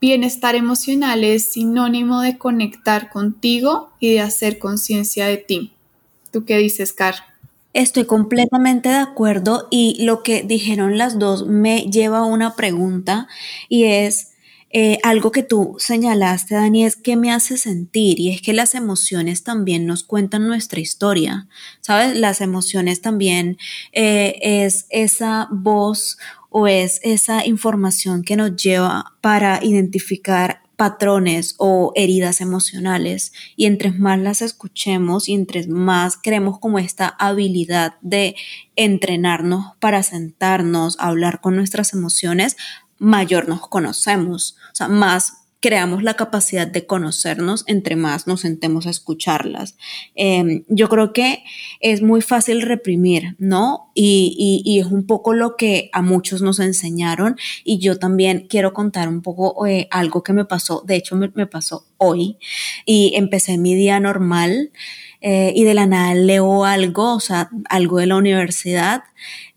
bienestar 0.02 0.56
emocional 0.56 1.24
es 1.24 1.52
sinónimo 1.52 2.22
de 2.22 2.40
conectar 2.40 3.12
contigo 3.12 3.92
y 4.00 4.14
de 4.14 4.22
hacer 4.22 4.58
conciencia 4.58 5.28
de 5.28 5.38
ti. 5.38 5.74
¿Tú 6.32 6.44
qué 6.44 6.58
dices, 6.58 6.92
Car? 6.92 7.14
Estoy 7.74 8.06
completamente 8.06 8.90
de 8.90 8.96
acuerdo 8.96 9.68
y 9.70 10.04
lo 10.04 10.24
que 10.24 10.42
dijeron 10.42 10.98
las 10.98 11.20
dos 11.20 11.46
me 11.46 11.82
lleva 11.82 12.18
a 12.18 12.26
una 12.26 12.56
pregunta 12.56 13.28
y 13.70 13.84
es, 13.84 14.32
eh, 14.72 14.98
algo 15.04 15.32
que 15.32 15.42
tú 15.42 15.78
señalaste, 15.80 16.56
Dani, 16.56 16.84
es 16.84 16.98
que 16.98 17.16
me 17.16 17.32
hace 17.32 17.56
sentir 17.56 18.20
y 18.20 18.32
es 18.32 18.42
que 18.42 18.52
las 18.52 18.76
emociones 18.76 19.44
también 19.44 19.86
nos 19.86 20.04
cuentan 20.04 20.48
nuestra 20.48 20.82
historia, 20.82 21.48
¿sabes? 21.80 22.18
Las 22.18 22.42
emociones 22.42 23.02
también 23.02 23.58
eh, 23.94 24.38
es 24.42 24.88
esa 24.90 25.48
voz 25.50 26.18
o 26.58 26.68
es 26.68 27.02
esa 27.04 27.46
información 27.46 28.24
que 28.24 28.38
nos 28.38 28.56
lleva 28.56 29.18
para 29.20 29.62
identificar 29.62 30.62
patrones 30.78 31.56
o 31.58 31.92
heridas 31.96 32.40
emocionales 32.40 33.34
y 33.58 33.66
entre 33.66 33.92
más 33.92 34.20
las 34.20 34.42
escuchemos 34.42 35.28
y 35.28 35.34
entre 35.34 35.68
más 35.68 36.16
creemos 36.16 36.58
como 36.60 36.80
esta 36.80 37.10
habilidad 37.20 37.96
de 38.00 38.38
entrenarnos 38.78 39.74
para 39.82 40.02
sentarnos 40.02 40.98
a 40.98 41.08
hablar 41.08 41.42
con 41.42 41.58
nuestras 41.58 41.92
emociones, 41.92 42.56
mayor 43.00 43.50
nos 43.50 43.68
conocemos, 43.68 44.56
o 44.72 44.76
sea, 44.76 44.88
más 44.88 45.45
creamos 45.60 46.04
la 46.04 46.14
capacidad 46.14 46.68
de 46.68 46.86
conocernos 46.86 47.64
entre 47.68 47.96
más 47.96 48.28
nos 48.28 48.42
sentemos 48.42 48.86
a 48.86 48.92
escucharlas. 48.92 49.78
Em, 50.14 50.64
yo 50.68 50.90
creo 50.90 51.14
que 51.14 51.44
es 51.80 52.02
muy 52.02 52.22
fácil 52.22 52.62
reprimir, 52.62 53.36
¿no? 53.40 53.92
Y, 53.96 54.80
es 54.80 54.88
un 54.88 55.08
poco 55.08 55.34
lo 55.34 55.56
que 55.56 55.90
a 55.94 56.02
muchos 56.02 56.42
nos 56.42 56.60
enseñaron 56.60 57.38
y 57.64 57.80
yo 57.80 57.98
también 57.98 58.48
quiero 58.50 58.74
contar 58.74 59.08
un 59.08 59.22
poco 59.22 59.66
eh, 59.66 59.88
algo 59.90 60.22
que 60.22 60.34
me 60.34 60.46
pasó, 60.46 60.84
de 60.86 60.96
hecho 60.98 61.16
me, 61.16 61.48
pasó 61.48 61.86
hoy 61.98 62.38
y 62.86 63.14
empecé 63.16 63.58
mi 63.58 63.76
día 63.76 64.00
normal. 64.00 64.72
Eh, 65.22 65.54
y 65.56 65.64
de 65.64 65.74
la 65.74 65.88
nada 65.88 66.14
leo 66.14 66.66
algo, 66.66 67.16
o 67.16 67.20
sea, 67.20 67.50
algo 67.70 67.98
de 67.98 68.06
la 68.06 68.18
universidad, 68.18 69.04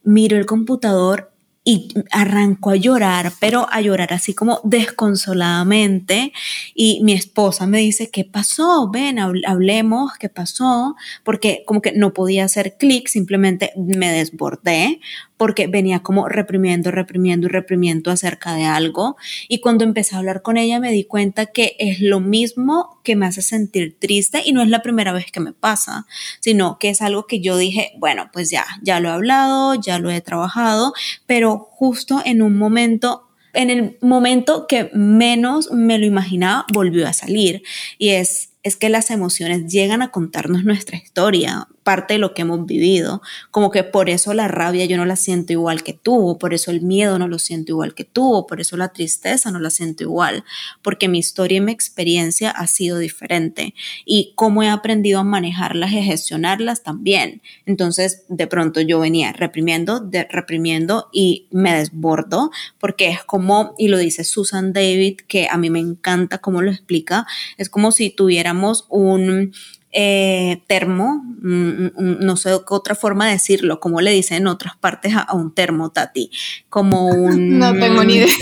miro 0.02 0.38
el 0.38 0.46
computador 0.46 1.32
y 1.64 1.88
arrancó 2.10 2.70
a 2.70 2.76
llorar, 2.76 3.32
pero 3.40 3.66
a 3.70 3.80
llorar 3.80 4.12
así 4.12 4.34
como 4.34 4.60
desconsoladamente. 4.64 6.32
Y 6.74 7.00
mi 7.02 7.12
esposa 7.12 7.66
me 7.66 7.78
dice, 7.78 8.10
¿qué 8.10 8.24
pasó? 8.24 8.90
Ven, 8.90 9.18
hablemos, 9.18 10.12
¿qué 10.18 10.28
pasó? 10.28 10.96
Porque 11.24 11.64
como 11.66 11.82
que 11.82 11.92
no 11.92 12.14
podía 12.14 12.44
hacer 12.44 12.76
clic, 12.78 13.08
simplemente 13.08 13.72
me 13.76 14.10
desbordé 14.10 15.00
porque 15.38 15.68
venía 15.68 16.00
como 16.00 16.28
reprimiendo, 16.28 16.90
reprimiendo 16.90 17.46
y 17.46 17.50
reprimiendo 17.50 18.10
acerca 18.10 18.54
de 18.54 18.66
algo. 18.66 19.16
Y 19.48 19.60
cuando 19.60 19.84
empecé 19.84 20.14
a 20.14 20.18
hablar 20.18 20.42
con 20.42 20.58
ella 20.58 20.80
me 20.80 20.92
di 20.92 21.04
cuenta 21.04 21.46
que 21.46 21.76
es 21.78 22.00
lo 22.00 22.20
mismo 22.20 23.00
que 23.02 23.16
me 23.16 23.24
hace 23.24 23.40
sentir 23.40 23.96
triste 23.98 24.42
y 24.44 24.52
no 24.52 24.60
es 24.60 24.68
la 24.68 24.82
primera 24.82 25.12
vez 25.12 25.32
que 25.32 25.40
me 25.40 25.54
pasa, 25.54 26.06
sino 26.40 26.78
que 26.78 26.90
es 26.90 27.00
algo 27.00 27.26
que 27.26 27.40
yo 27.40 27.56
dije, 27.56 27.92
bueno, 27.96 28.28
pues 28.32 28.50
ya, 28.50 28.66
ya 28.82 29.00
lo 29.00 29.08
he 29.08 29.12
hablado, 29.12 29.74
ya 29.76 29.98
lo 29.98 30.10
he 30.10 30.20
trabajado, 30.20 30.92
pero 31.26 31.68
justo 31.70 32.20
en 32.24 32.42
un 32.42 32.58
momento 32.58 33.24
en 33.54 33.70
el 33.70 33.96
momento 34.02 34.66
que 34.68 34.90
menos 34.92 35.72
me 35.72 35.98
lo 35.98 36.06
imaginaba, 36.06 36.66
volvió 36.72 37.08
a 37.08 37.12
salir. 37.12 37.62
Y 37.96 38.10
es, 38.10 38.50
es 38.62 38.76
que 38.76 38.88
las 38.88 39.10
emociones 39.10 39.72
llegan 39.72 40.02
a 40.02 40.10
contarnos 40.10 40.64
nuestra 40.64 40.96
historia 40.96 41.66
parte 41.88 42.12
de 42.12 42.18
lo 42.18 42.34
que 42.34 42.42
hemos 42.42 42.66
vivido, 42.66 43.22
como 43.50 43.70
que 43.70 43.82
por 43.82 44.10
eso 44.10 44.34
la 44.34 44.46
rabia 44.46 44.84
yo 44.84 44.98
no 44.98 45.06
la 45.06 45.16
siento 45.16 45.54
igual 45.54 45.82
que 45.82 45.94
tú, 45.94 46.36
por 46.38 46.52
eso 46.52 46.70
el 46.70 46.82
miedo 46.82 47.18
no 47.18 47.28
lo 47.28 47.38
siento 47.38 47.72
igual 47.72 47.94
que 47.94 48.04
tú, 48.04 48.44
por 48.46 48.60
eso 48.60 48.76
la 48.76 48.90
tristeza 48.90 49.50
no 49.50 49.58
la 49.58 49.70
siento 49.70 50.02
igual, 50.02 50.44
porque 50.82 51.08
mi 51.08 51.18
historia 51.18 51.56
y 51.56 51.60
mi 51.62 51.72
experiencia 51.72 52.50
ha 52.50 52.66
sido 52.66 52.98
diferente 52.98 53.72
y 54.04 54.34
cómo 54.34 54.62
he 54.62 54.68
aprendido 54.68 55.20
a 55.20 55.24
manejarlas 55.24 55.90
y 55.92 56.02
gestionarlas 56.02 56.82
también. 56.82 57.40
Entonces, 57.64 58.24
de 58.28 58.46
pronto 58.46 58.82
yo 58.82 59.00
venía 59.00 59.32
reprimiendo, 59.32 60.06
reprimiendo 60.28 61.08
y 61.10 61.46
me 61.50 61.72
desbordo, 61.72 62.50
porque 62.78 63.08
es 63.08 63.24
como, 63.24 63.74
y 63.78 63.88
lo 63.88 63.96
dice 63.96 64.24
Susan 64.24 64.74
David, 64.74 65.20
que 65.26 65.48
a 65.50 65.56
mí 65.56 65.70
me 65.70 65.80
encanta 65.80 66.36
cómo 66.36 66.60
lo 66.60 66.70
explica, 66.70 67.26
es 67.56 67.70
como 67.70 67.92
si 67.92 68.10
tuviéramos 68.10 68.84
un 68.90 69.54
eh, 69.90 70.62
termo, 70.66 71.24
mm, 71.40 71.86
mm, 71.96 72.16
no 72.20 72.36
sé 72.36 72.50
qué 72.50 72.74
otra 72.74 72.94
forma 72.94 73.26
de 73.26 73.32
decirlo, 73.32 73.80
como 73.80 74.00
le 74.00 74.10
dicen 74.10 74.38
en 74.38 74.46
otras 74.46 74.76
partes 74.76 75.14
a, 75.16 75.32
un 75.34 75.54
termo, 75.54 75.90
Tati, 75.90 76.30
como 76.68 77.06
un... 77.08 77.58
No 77.58 77.72
tengo 77.72 78.04
ni 78.04 78.14
idea. 78.14 78.26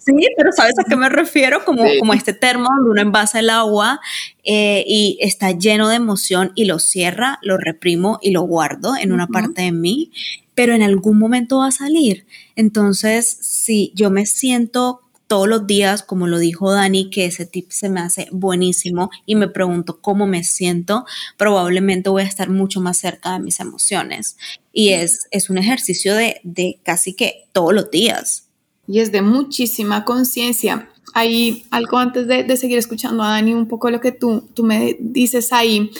Sí, 0.00 0.14
pero 0.36 0.52
¿sabes 0.52 0.78
a 0.78 0.84
qué 0.84 0.96
me 0.96 1.08
refiero? 1.08 1.64
Como, 1.64 1.84
como 1.98 2.14
este 2.14 2.32
termo 2.32 2.68
donde 2.74 2.90
uno 2.92 3.02
envasa 3.02 3.40
el 3.40 3.50
agua 3.50 4.00
eh, 4.42 4.84
y 4.86 5.18
está 5.20 5.50
lleno 5.50 5.88
de 5.88 5.96
emoción 5.96 6.52
y 6.54 6.64
lo 6.64 6.78
cierra, 6.78 7.38
lo 7.42 7.58
reprimo 7.58 8.18
y 8.22 8.30
lo 8.30 8.42
guardo 8.42 8.96
en 8.96 9.12
una 9.12 9.26
parte 9.26 9.62
de 9.62 9.72
mí, 9.72 10.12
pero 10.54 10.74
en 10.74 10.82
algún 10.82 11.18
momento 11.18 11.58
va 11.58 11.68
a 11.68 11.72
salir. 11.72 12.26
Entonces, 12.54 13.26
si 13.42 13.92
yo 13.94 14.10
me 14.10 14.24
siento 14.24 15.02
todos 15.26 15.48
los 15.48 15.66
días, 15.66 16.02
como 16.02 16.26
lo 16.26 16.38
dijo 16.38 16.72
Dani, 16.72 17.10
que 17.10 17.26
ese 17.26 17.46
tip 17.46 17.70
se 17.70 17.88
me 17.88 18.00
hace 18.00 18.28
buenísimo 18.30 19.10
y 19.24 19.34
me 19.34 19.48
pregunto 19.48 20.00
cómo 20.00 20.26
me 20.26 20.44
siento, 20.44 21.04
probablemente 21.36 22.10
voy 22.10 22.22
a 22.22 22.26
estar 22.26 22.48
mucho 22.48 22.80
más 22.80 22.98
cerca 22.98 23.32
de 23.32 23.40
mis 23.40 23.60
emociones. 23.60 24.36
Y 24.72 24.90
es, 24.90 25.26
es 25.30 25.50
un 25.50 25.58
ejercicio 25.58 26.14
de, 26.14 26.40
de 26.44 26.78
casi 26.82 27.14
que 27.14 27.48
todos 27.52 27.74
los 27.74 27.90
días. 27.90 28.48
Y 28.86 29.00
es 29.00 29.10
de 29.10 29.22
muchísima 29.22 30.04
conciencia. 30.04 30.88
Hay 31.12 31.66
algo 31.70 31.98
antes 31.98 32.28
de, 32.28 32.44
de, 32.44 32.56
seguir 32.56 32.78
escuchando 32.78 33.22
a 33.22 33.30
Dani, 33.30 33.54
un 33.54 33.66
poco 33.66 33.90
lo 33.90 34.00
que 34.00 34.12
tú, 34.12 34.48
tú 34.54 34.62
me 34.62 34.96
dices 35.00 35.52
ahí 35.52 35.90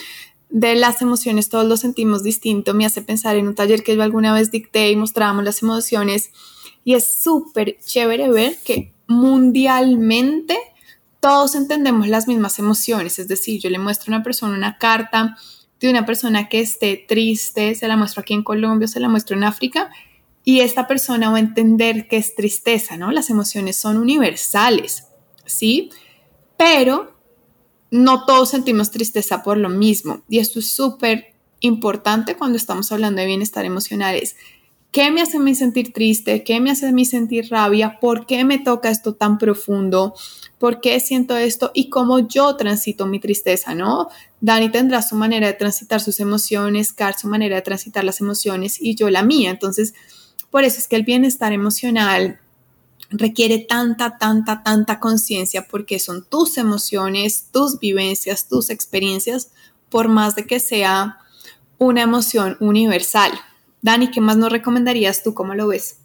de 0.51 0.77
las 0.77 1.03
emociones, 1.03 1.49
todos 1.49 1.67
lo 1.67 1.77
sentimos 1.77 2.23
distinto, 2.23 2.75
me 2.75 2.87
hace 2.87 3.03
pensar 3.03 3.37
en 3.37 3.49
un 3.49 3.57
taller 3.57 3.83
que 3.83 3.97
yo 3.97 4.03
alguna 4.03 4.33
vez 4.33 4.53
dicté 4.53 4.91
y 4.91 4.97
mostrábamos 4.97 5.45
las 5.45 5.63
emociones 5.63 6.31
y 6.87 6.95
es 6.95 7.19
súper 7.21 7.79
chévere 7.85 8.31
ver 8.31 8.57
que 8.65 8.93
mundialmente 9.09 10.57
todos 11.19 11.57
entendemos 11.57 12.07
las 12.07 12.29
mismas 12.29 12.61
emociones, 12.61 13.19
es 13.19 13.27
decir, 13.27 13.61
yo 13.61 13.69
le 13.71 13.81
muestro 13.81 14.15
a 14.15 14.17
una 14.17 14.23
persona 14.23 14.57
una 14.57 14.79
carta 14.79 15.37
de 15.81 15.91
una 15.91 16.07
persona 16.07 16.49
que 16.49 16.61
esté 16.61 17.05
triste, 17.09 17.75
se 17.75 17.89
la 17.89 17.97
muestro 17.97 18.21
aquí 18.21 18.35
en 18.35 18.45
Colombia, 18.45 18.87
se 18.87 19.01
la 19.01 19.09
muestro 19.09 19.37
en 19.37 19.43
África, 19.43 19.91
y 20.45 20.61
esta 20.61 20.87
persona 20.87 21.29
va 21.29 21.39
a 21.39 21.41
entender 21.41 22.07
que 22.07 22.19
es 22.19 22.37
tristeza, 22.37 22.97
¿no? 22.97 23.11
Las 23.11 23.31
emociones 23.31 23.75
son 23.75 23.97
universales, 23.97 25.09
¿sí? 25.45 25.91
Pero 26.57 27.17
no 27.91 28.27
todos 28.27 28.51
sentimos 28.51 28.93
tristeza 28.93 29.43
por 29.43 29.57
lo 29.57 29.71
mismo, 29.71 30.23
y 30.29 30.39
esto 30.39 30.61
es 30.61 30.71
súper 30.71 31.35
importante 31.59 32.37
cuando 32.37 32.57
estamos 32.57 32.93
hablando 32.93 33.23
de 33.23 33.27
bienestar 33.27 33.65
emocional, 33.65 34.15
es 34.15 34.37
¿Qué 34.97 35.11
me 35.11 35.21
hace 35.21 35.55
sentir 35.55 35.93
triste? 35.93 36.43
¿Qué 36.43 36.59
me 36.59 36.71
hace 36.71 36.87
a 36.87 37.05
sentir 37.05 37.51
rabia? 37.51 38.01
¿Por 38.01 38.25
qué 38.25 38.45
me 38.45 38.59
toca 38.59 38.89
esto 38.89 39.15
tan 39.15 39.37
profundo? 39.37 40.15
¿Por 40.59 40.81
qué 40.81 41.01
siento 41.01 41.37
esto? 41.37 41.71
Y 41.75 41.91
cómo 41.91 42.21
yo 42.21 42.57
transito 42.57 43.05
mi 43.05 43.21
tristeza, 43.21 43.75
¿no? 43.75 44.09
Dani 44.41 44.71
tendrá 44.71 45.03
su 45.03 45.15
manera 45.15 45.49
de 45.49 45.53
transitar 45.53 46.01
sus 46.01 46.19
emociones, 46.19 46.95
Car 46.95 47.15
su 47.19 47.29
manera 47.29 47.57
de 47.57 47.61
transitar 47.61 48.05
las 48.05 48.23
emociones 48.23 48.81
y 48.81 48.95
yo 48.95 49.11
la 49.11 49.23
mía. 49.23 49.51
Entonces, 49.51 49.93
por 50.51 50.65
eso 50.65 50.79
es 50.79 50.89
que 50.89 50.97
el 50.97 51.03
bienestar 51.03 51.53
emocional 51.53 52.41
requiere 53.11 53.59
tanta, 53.59 54.17
tanta, 54.17 54.63
tanta 54.63 54.99
conciencia 54.99 55.69
porque 55.69 55.99
son 55.99 56.25
tus 56.25 56.57
emociones, 56.57 57.49
tus 57.53 57.79
vivencias, 57.79 58.49
tus 58.49 58.71
experiencias, 58.71 59.51
por 59.91 60.09
más 60.09 60.37
de 60.37 60.47
que 60.47 60.59
sea 60.59 61.19
una 61.77 62.01
emoción 62.01 62.57
universal. 62.61 63.33
Dani, 63.83 64.11
¿qué 64.11 64.21
más 64.21 64.37
nos 64.37 64.51
recomendarías 64.51 65.23
tú? 65.23 65.35
¿Cómo 65.35 65.55
lo 65.55 65.69
ves? 65.69 65.99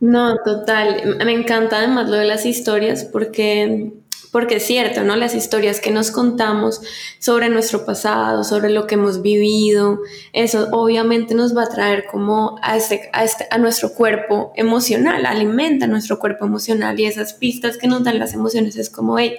No, 0.00 0.36
total. 0.44 1.18
Me 1.24 1.32
encanta 1.32 1.78
además 1.78 2.08
lo 2.08 2.16
de 2.16 2.24
las 2.24 2.46
historias 2.46 3.04
porque 3.04 3.92
porque 4.30 4.56
es 4.56 4.66
cierto, 4.66 5.02
¿no? 5.02 5.16
Las 5.16 5.34
historias 5.34 5.80
que 5.80 5.90
nos 5.90 6.10
contamos 6.10 6.80
sobre 7.18 7.48
nuestro 7.48 7.84
pasado, 7.84 8.44
sobre 8.44 8.70
lo 8.70 8.86
que 8.86 8.94
hemos 8.94 9.22
vivido, 9.22 10.00
eso 10.32 10.68
obviamente 10.72 11.34
nos 11.34 11.56
va 11.56 11.64
a 11.64 11.68
traer 11.68 12.06
como 12.10 12.56
a, 12.62 12.76
este, 12.76 13.10
a, 13.12 13.24
este, 13.24 13.46
a 13.50 13.58
nuestro 13.58 13.92
cuerpo 13.92 14.52
emocional, 14.54 15.26
alimenta 15.26 15.86
nuestro 15.86 16.18
cuerpo 16.18 16.46
emocional 16.46 16.98
y 17.00 17.06
esas 17.06 17.32
pistas 17.32 17.76
que 17.76 17.88
nos 17.88 18.04
dan 18.04 18.18
las 18.18 18.32
emociones 18.32 18.76
es 18.76 18.88
como, 18.88 19.18
hey, 19.18 19.36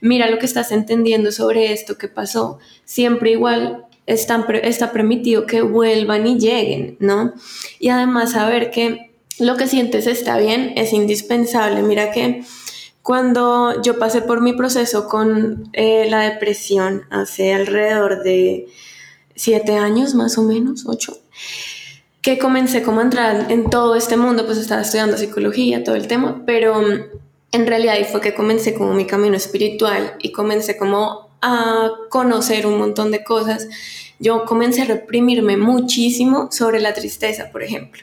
mira 0.00 0.28
lo 0.30 0.38
que 0.38 0.46
estás 0.46 0.72
entendiendo 0.72 1.32
sobre 1.32 1.72
esto 1.72 1.96
que 1.96 2.08
pasó, 2.08 2.58
siempre 2.84 3.30
igual 3.30 3.86
está, 4.08 4.44
está 4.62 4.90
permitido 4.90 5.46
que 5.46 5.62
vuelvan 5.62 6.26
y 6.26 6.38
lleguen, 6.38 6.96
¿no? 6.98 7.34
Y 7.78 7.90
además 7.90 8.32
saber 8.32 8.70
que 8.70 9.10
lo 9.38 9.56
que 9.56 9.68
sientes 9.68 10.06
está 10.06 10.38
bien 10.38 10.72
es 10.76 10.92
indispensable. 10.92 11.82
Mira 11.82 12.10
que 12.10 12.42
cuando 13.02 13.80
yo 13.82 13.98
pasé 13.98 14.22
por 14.22 14.40
mi 14.40 14.54
proceso 14.54 15.08
con 15.08 15.70
eh, 15.72 16.08
la 16.10 16.20
depresión 16.20 17.04
hace 17.10 17.54
alrededor 17.54 18.22
de 18.22 18.66
siete 19.34 19.76
años 19.76 20.14
más 20.14 20.36
o 20.38 20.42
menos, 20.42 20.84
ocho, 20.86 21.18
que 22.20 22.38
comencé 22.38 22.82
como 22.82 23.00
a 23.00 23.04
entrar 23.04 23.50
en 23.52 23.70
todo 23.70 23.94
este 23.94 24.16
mundo, 24.16 24.44
pues 24.44 24.58
estaba 24.58 24.82
estudiando 24.82 25.16
psicología, 25.16 25.84
todo 25.84 25.94
el 25.94 26.08
tema, 26.08 26.42
pero 26.44 26.80
mm, 26.80 27.00
en 27.52 27.66
realidad 27.66 27.94
fue 28.10 28.20
que 28.20 28.34
comencé 28.34 28.74
como 28.74 28.92
mi 28.92 29.06
camino 29.06 29.36
espiritual 29.36 30.16
y 30.18 30.32
comencé 30.32 30.76
como 30.76 31.27
a 31.40 31.90
conocer 32.10 32.66
un 32.66 32.78
montón 32.78 33.10
de 33.10 33.24
cosas. 33.24 33.68
Yo 34.18 34.44
comencé 34.44 34.82
a 34.82 34.86
reprimirme 34.86 35.56
muchísimo 35.56 36.50
sobre 36.50 36.80
la 36.80 36.94
tristeza, 36.94 37.50
por 37.50 37.62
ejemplo. 37.62 38.02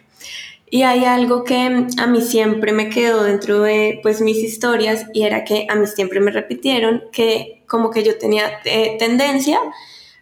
Y 0.70 0.84
hay 0.84 1.06
algo 1.06 1.44
que 1.44 1.88
a 1.98 2.08
mí 2.08 2.22
siempre 2.22 2.74
me 2.74 2.90
quedó 2.90 3.24
dentro 3.24 3.62
de 3.62 4.00
pues 4.02 4.22
mis 4.22 4.38
historias 4.38 5.06
y 5.14 5.24
era 5.24 5.44
que 5.44 5.68
a 5.70 5.76
mí 5.76 5.86
siempre 5.88 6.20
me 6.20 6.32
repitieron 6.32 7.04
que 7.12 7.64
como 7.68 7.92
que 7.92 8.04
yo 8.04 8.18
tenía 8.18 8.60
eh, 8.66 8.96
tendencia 8.98 9.60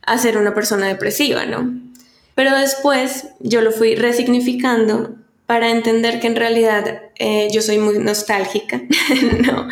a 0.05 0.17
ser 0.17 0.37
una 0.37 0.53
persona 0.53 0.87
depresiva, 0.87 1.45
¿no? 1.45 1.73
Pero 2.35 2.55
después 2.57 3.27
yo 3.39 3.61
lo 3.61 3.71
fui 3.71 3.95
resignificando 3.95 5.15
para 5.45 5.69
entender 5.69 6.19
que 6.19 6.27
en 6.27 6.35
realidad 6.35 7.03
eh, 7.15 7.47
yo 7.51 7.61
soy 7.61 7.77
muy 7.77 7.99
nostálgica, 7.99 8.81
¿no? 9.45 9.67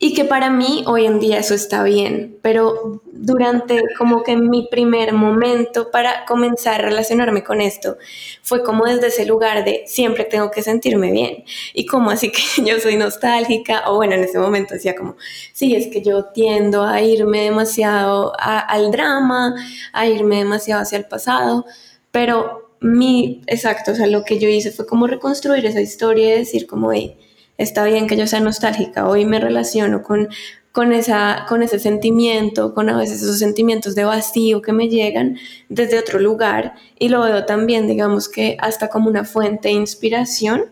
Y 0.00 0.14
que 0.14 0.24
para 0.24 0.48
mí 0.48 0.84
hoy 0.86 1.06
en 1.06 1.18
día 1.18 1.38
eso 1.38 1.54
está 1.54 1.82
bien, 1.82 2.38
pero 2.40 3.02
durante 3.12 3.82
como 3.98 4.22
que 4.22 4.36
mi 4.36 4.68
primer 4.70 5.12
momento 5.12 5.90
para 5.90 6.24
comenzar 6.24 6.76
a 6.76 6.84
relacionarme 6.84 7.42
con 7.42 7.60
esto 7.60 7.98
fue 8.42 8.62
como 8.62 8.84
desde 8.84 9.08
ese 9.08 9.26
lugar 9.26 9.64
de 9.64 9.82
siempre 9.86 10.22
tengo 10.22 10.52
que 10.52 10.62
sentirme 10.62 11.10
bien. 11.10 11.44
Y 11.74 11.86
como 11.86 12.10
así 12.10 12.30
que 12.30 12.42
yo 12.64 12.78
soy 12.78 12.96
nostálgica, 12.96 13.90
o 13.90 13.96
bueno, 13.96 14.14
en 14.14 14.22
ese 14.22 14.38
momento 14.38 14.74
decía 14.74 14.94
como, 14.94 15.16
sí, 15.52 15.74
es 15.74 15.88
que 15.88 16.00
yo 16.00 16.26
tiendo 16.26 16.84
a 16.84 17.02
irme 17.02 17.42
demasiado 17.42 18.32
al 18.38 18.92
drama, 18.92 19.56
a 19.92 20.06
irme 20.06 20.36
demasiado 20.38 20.82
hacia 20.82 20.98
el 20.98 21.06
pasado, 21.06 21.66
pero 22.12 22.70
mi, 22.80 23.42
exacto, 23.48 23.90
o 23.90 23.94
sea, 23.96 24.06
lo 24.06 24.24
que 24.24 24.38
yo 24.38 24.48
hice 24.48 24.70
fue 24.70 24.86
como 24.86 25.08
reconstruir 25.08 25.66
esa 25.66 25.80
historia 25.80 26.36
y 26.36 26.38
decir 26.38 26.68
como, 26.68 26.92
hey, 26.92 27.16
está 27.58 27.84
bien 27.84 28.06
que 28.06 28.16
yo 28.16 28.26
sea 28.26 28.40
nostálgica, 28.40 29.08
hoy 29.08 29.26
me 29.26 29.40
relaciono 29.40 30.02
con, 30.02 30.28
con, 30.72 30.92
esa, 30.92 31.44
con 31.48 31.62
ese 31.62 31.78
sentimiento, 31.78 32.72
con 32.72 32.88
a 32.88 32.96
veces 32.96 33.20
esos 33.20 33.40
sentimientos 33.40 33.94
de 33.94 34.04
vacío 34.04 34.62
que 34.62 34.72
me 34.72 34.88
llegan 34.88 35.36
desde 35.68 35.98
otro 35.98 36.20
lugar 36.20 36.74
y 36.98 37.08
lo 37.08 37.20
veo 37.20 37.44
también, 37.44 37.88
digamos 37.88 38.28
que 38.28 38.56
hasta 38.60 38.88
como 38.88 39.10
una 39.10 39.24
fuente 39.24 39.68
de 39.68 39.74
inspiración 39.74 40.66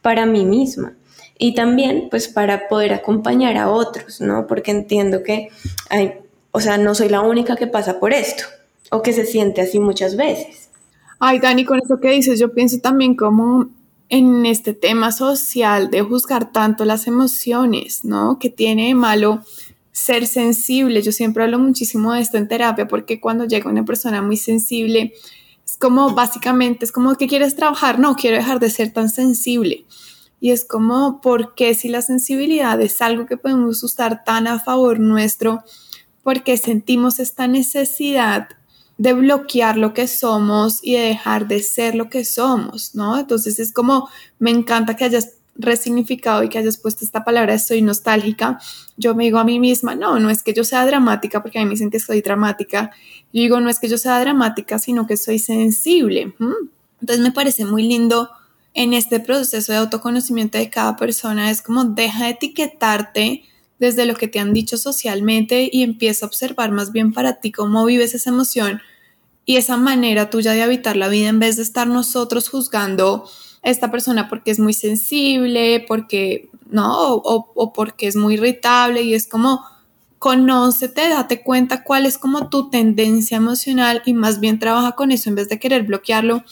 para 0.00 0.24
mí 0.24 0.46
misma 0.46 0.96
y 1.38 1.54
también 1.54 2.08
pues 2.10 2.28
para 2.28 2.68
poder 2.68 2.94
acompañar 2.94 3.56
a 3.56 3.70
otros, 3.70 4.20
¿no? 4.20 4.46
Porque 4.46 4.70
entiendo 4.70 5.22
que, 5.22 5.48
hay, 5.88 6.14
o 6.52 6.60
sea, 6.60 6.78
no 6.78 6.94
soy 6.94 7.08
la 7.08 7.20
única 7.20 7.56
que 7.56 7.66
pasa 7.66 8.00
por 8.00 8.12
esto 8.12 8.44
o 8.90 9.02
que 9.02 9.12
se 9.12 9.24
siente 9.24 9.60
así 9.60 9.78
muchas 9.78 10.16
veces. 10.16 10.70
Ay, 11.18 11.38
Dani, 11.38 11.64
con 11.64 11.80
eso 11.82 12.00
que 12.00 12.10
dices, 12.10 12.38
yo 12.40 12.52
pienso 12.52 12.78
también 12.80 13.14
como 13.14 13.68
en 14.10 14.44
este 14.44 14.74
tema 14.74 15.12
social 15.12 15.88
de 15.90 16.02
juzgar 16.02 16.52
tanto 16.52 16.84
las 16.84 17.06
emociones, 17.06 18.04
¿no? 18.04 18.38
Que 18.38 18.50
tiene 18.50 18.94
malo 18.94 19.42
ser 19.92 20.26
sensible. 20.26 21.00
Yo 21.00 21.12
siempre 21.12 21.44
hablo 21.44 21.58
muchísimo 21.58 22.12
de 22.12 22.20
esto 22.20 22.36
en 22.36 22.48
terapia 22.48 22.88
porque 22.88 23.20
cuando 23.20 23.44
llega 23.44 23.70
una 23.70 23.84
persona 23.84 24.20
muy 24.20 24.36
sensible, 24.36 25.14
es 25.64 25.76
como 25.78 26.12
básicamente, 26.12 26.84
es 26.84 26.92
como 26.92 27.14
que 27.14 27.28
quieres 27.28 27.54
trabajar, 27.54 28.00
no, 28.00 28.16
quiero 28.16 28.36
dejar 28.36 28.58
de 28.58 28.70
ser 28.70 28.92
tan 28.92 29.08
sensible. 29.08 29.86
Y 30.40 30.50
es 30.50 30.64
como, 30.64 31.20
¿por 31.20 31.54
qué 31.54 31.74
si 31.74 31.88
la 31.88 32.02
sensibilidad 32.02 32.80
es 32.80 33.00
algo 33.00 33.26
que 33.26 33.36
podemos 33.36 33.82
usar 33.84 34.24
tan 34.24 34.48
a 34.48 34.58
favor 34.58 34.98
nuestro? 34.98 35.62
Porque 36.24 36.56
sentimos 36.56 37.20
esta 37.20 37.46
necesidad 37.46 38.48
de 39.00 39.14
bloquear 39.14 39.78
lo 39.78 39.94
que 39.94 40.06
somos 40.06 40.80
y 40.82 40.92
de 40.92 41.00
dejar 41.00 41.48
de 41.48 41.62
ser 41.62 41.94
lo 41.94 42.10
que 42.10 42.22
somos, 42.22 42.94
¿no? 42.94 43.18
Entonces 43.18 43.58
es 43.58 43.72
como, 43.72 44.10
me 44.38 44.50
encanta 44.50 44.94
que 44.94 45.04
hayas 45.04 45.36
resignificado 45.54 46.42
y 46.42 46.50
que 46.50 46.58
hayas 46.58 46.76
puesto 46.76 47.02
esta 47.02 47.24
palabra, 47.24 47.58
soy 47.58 47.80
nostálgica. 47.80 48.60
Yo 48.98 49.14
me 49.14 49.24
digo 49.24 49.38
a 49.38 49.44
mí 49.44 49.58
misma, 49.58 49.94
no, 49.94 50.20
no 50.20 50.28
es 50.28 50.42
que 50.42 50.52
yo 50.52 50.64
sea 50.64 50.84
dramática, 50.84 51.42
porque 51.42 51.58
a 51.58 51.62
mí 51.62 51.64
me 51.64 51.70
dicen 51.70 51.88
que 51.88 51.98
soy 51.98 52.20
dramática. 52.20 52.90
Yo 53.32 53.40
digo, 53.40 53.58
no 53.62 53.70
es 53.70 53.78
que 53.78 53.88
yo 53.88 53.96
sea 53.96 54.20
dramática, 54.20 54.78
sino 54.78 55.06
que 55.06 55.16
soy 55.16 55.38
sensible. 55.38 56.34
Entonces 57.00 57.24
me 57.24 57.32
parece 57.32 57.64
muy 57.64 57.84
lindo 57.84 58.28
en 58.74 58.92
este 58.92 59.18
proceso 59.18 59.72
de 59.72 59.78
autoconocimiento 59.78 60.58
de 60.58 60.68
cada 60.68 60.98
persona, 60.98 61.50
es 61.50 61.62
como 61.62 61.84
deja 61.84 62.24
de 62.24 62.30
etiquetarte 62.32 63.44
desde 63.80 64.04
lo 64.04 64.14
que 64.14 64.28
te 64.28 64.38
han 64.38 64.52
dicho 64.52 64.76
socialmente 64.76 65.68
y 65.72 65.82
empieza 65.82 66.24
a 66.24 66.28
observar 66.28 66.70
más 66.70 66.92
bien 66.92 67.12
para 67.12 67.40
ti 67.40 67.50
cómo 67.50 67.84
vives 67.86 68.14
esa 68.14 68.30
emoción 68.30 68.80
y 69.46 69.56
esa 69.56 69.78
manera 69.78 70.30
tuya 70.30 70.52
de 70.52 70.62
habitar 70.62 70.96
la 70.96 71.08
vida 71.08 71.28
en 71.28 71.40
vez 71.40 71.56
de 71.56 71.62
estar 71.62 71.88
nosotros 71.88 72.48
juzgando 72.50 73.28
a 73.62 73.70
esta 73.70 73.90
persona 73.90 74.28
porque 74.28 74.50
es 74.50 74.60
muy 74.60 74.74
sensible, 74.74 75.84
porque 75.88 76.50
no, 76.70 77.14
o, 77.14 77.72
porque 77.72 78.06
es 78.06 78.16
muy 78.16 78.34
irritable 78.34 79.02
y 79.02 79.14
es 79.14 79.26
como 79.26 79.64
conócete, 80.18 81.08
date 81.08 81.42
cuenta 81.42 81.82
cuál 81.82 82.04
es 82.04 82.18
como 82.18 82.50
tu 82.50 82.68
tendencia 82.68 83.38
emocional 83.38 84.02
y 84.04 84.12
más 84.12 84.40
bien 84.40 84.58
trabaja 84.58 84.92
con 84.92 85.10
eso 85.10 85.30
en 85.30 85.36
vez 85.36 85.48
de 85.48 85.58
querer 85.58 85.84
bloquearlo. 85.84 86.44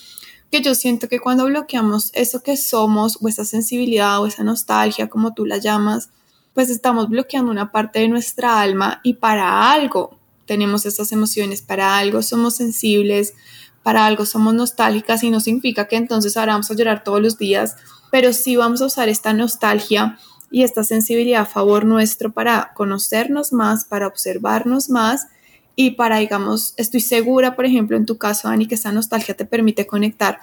Que 0.50 0.62
yo 0.62 0.74
siento 0.74 1.08
que 1.08 1.20
cuando 1.20 1.44
bloqueamos 1.44 2.10
eso 2.14 2.42
que 2.42 2.56
somos 2.56 3.18
o 3.20 3.28
esa 3.28 3.44
sensibilidad 3.44 4.18
o 4.22 4.26
esa 4.26 4.44
nostalgia, 4.44 5.10
como 5.10 5.34
tú 5.34 5.44
la 5.44 5.58
llamas, 5.58 6.08
pues 6.54 6.70
estamos 6.70 7.08
bloqueando 7.08 7.50
una 7.50 7.72
parte 7.72 8.00
de 8.00 8.08
nuestra 8.08 8.60
alma 8.60 9.00
y 9.02 9.14
para 9.14 9.70
algo 9.72 10.18
tenemos 10.46 10.86
esas 10.86 11.12
emociones, 11.12 11.62
para 11.62 11.98
algo 11.98 12.22
somos 12.22 12.56
sensibles, 12.56 13.34
para 13.82 14.06
algo 14.06 14.26
somos 14.26 14.54
nostálgicas 14.54 15.22
y 15.22 15.30
no 15.30 15.40
significa 15.40 15.88
que 15.88 15.96
entonces 15.96 16.36
ahora 16.36 16.52
vamos 16.52 16.70
a 16.70 16.74
llorar 16.74 17.04
todos 17.04 17.20
los 17.20 17.38
días, 17.38 17.76
pero 18.10 18.32
sí 18.32 18.56
vamos 18.56 18.82
a 18.82 18.86
usar 18.86 19.08
esta 19.08 19.32
nostalgia 19.32 20.18
y 20.50 20.62
esta 20.62 20.82
sensibilidad 20.84 21.42
a 21.42 21.46
favor 21.46 21.84
nuestro 21.84 22.32
para 22.32 22.72
conocernos 22.74 23.52
más, 23.52 23.84
para 23.84 24.06
observarnos 24.06 24.88
más 24.88 25.28
y 25.76 25.92
para, 25.92 26.18
digamos, 26.18 26.74
estoy 26.76 27.00
segura, 27.00 27.54
por 27.54 27.64
ejemplo, 27.64 27.96
en 27.96 28.06
tu 28.06 28.18
caso, 28.18 28.48
Dani, 28.48 28.66
que 28.66 28.74
esa 28.74 28.90
nostalgia 28.90 29.36
te 29.36 29.44
permite 29.44 29.86
conectar 29.86 30.40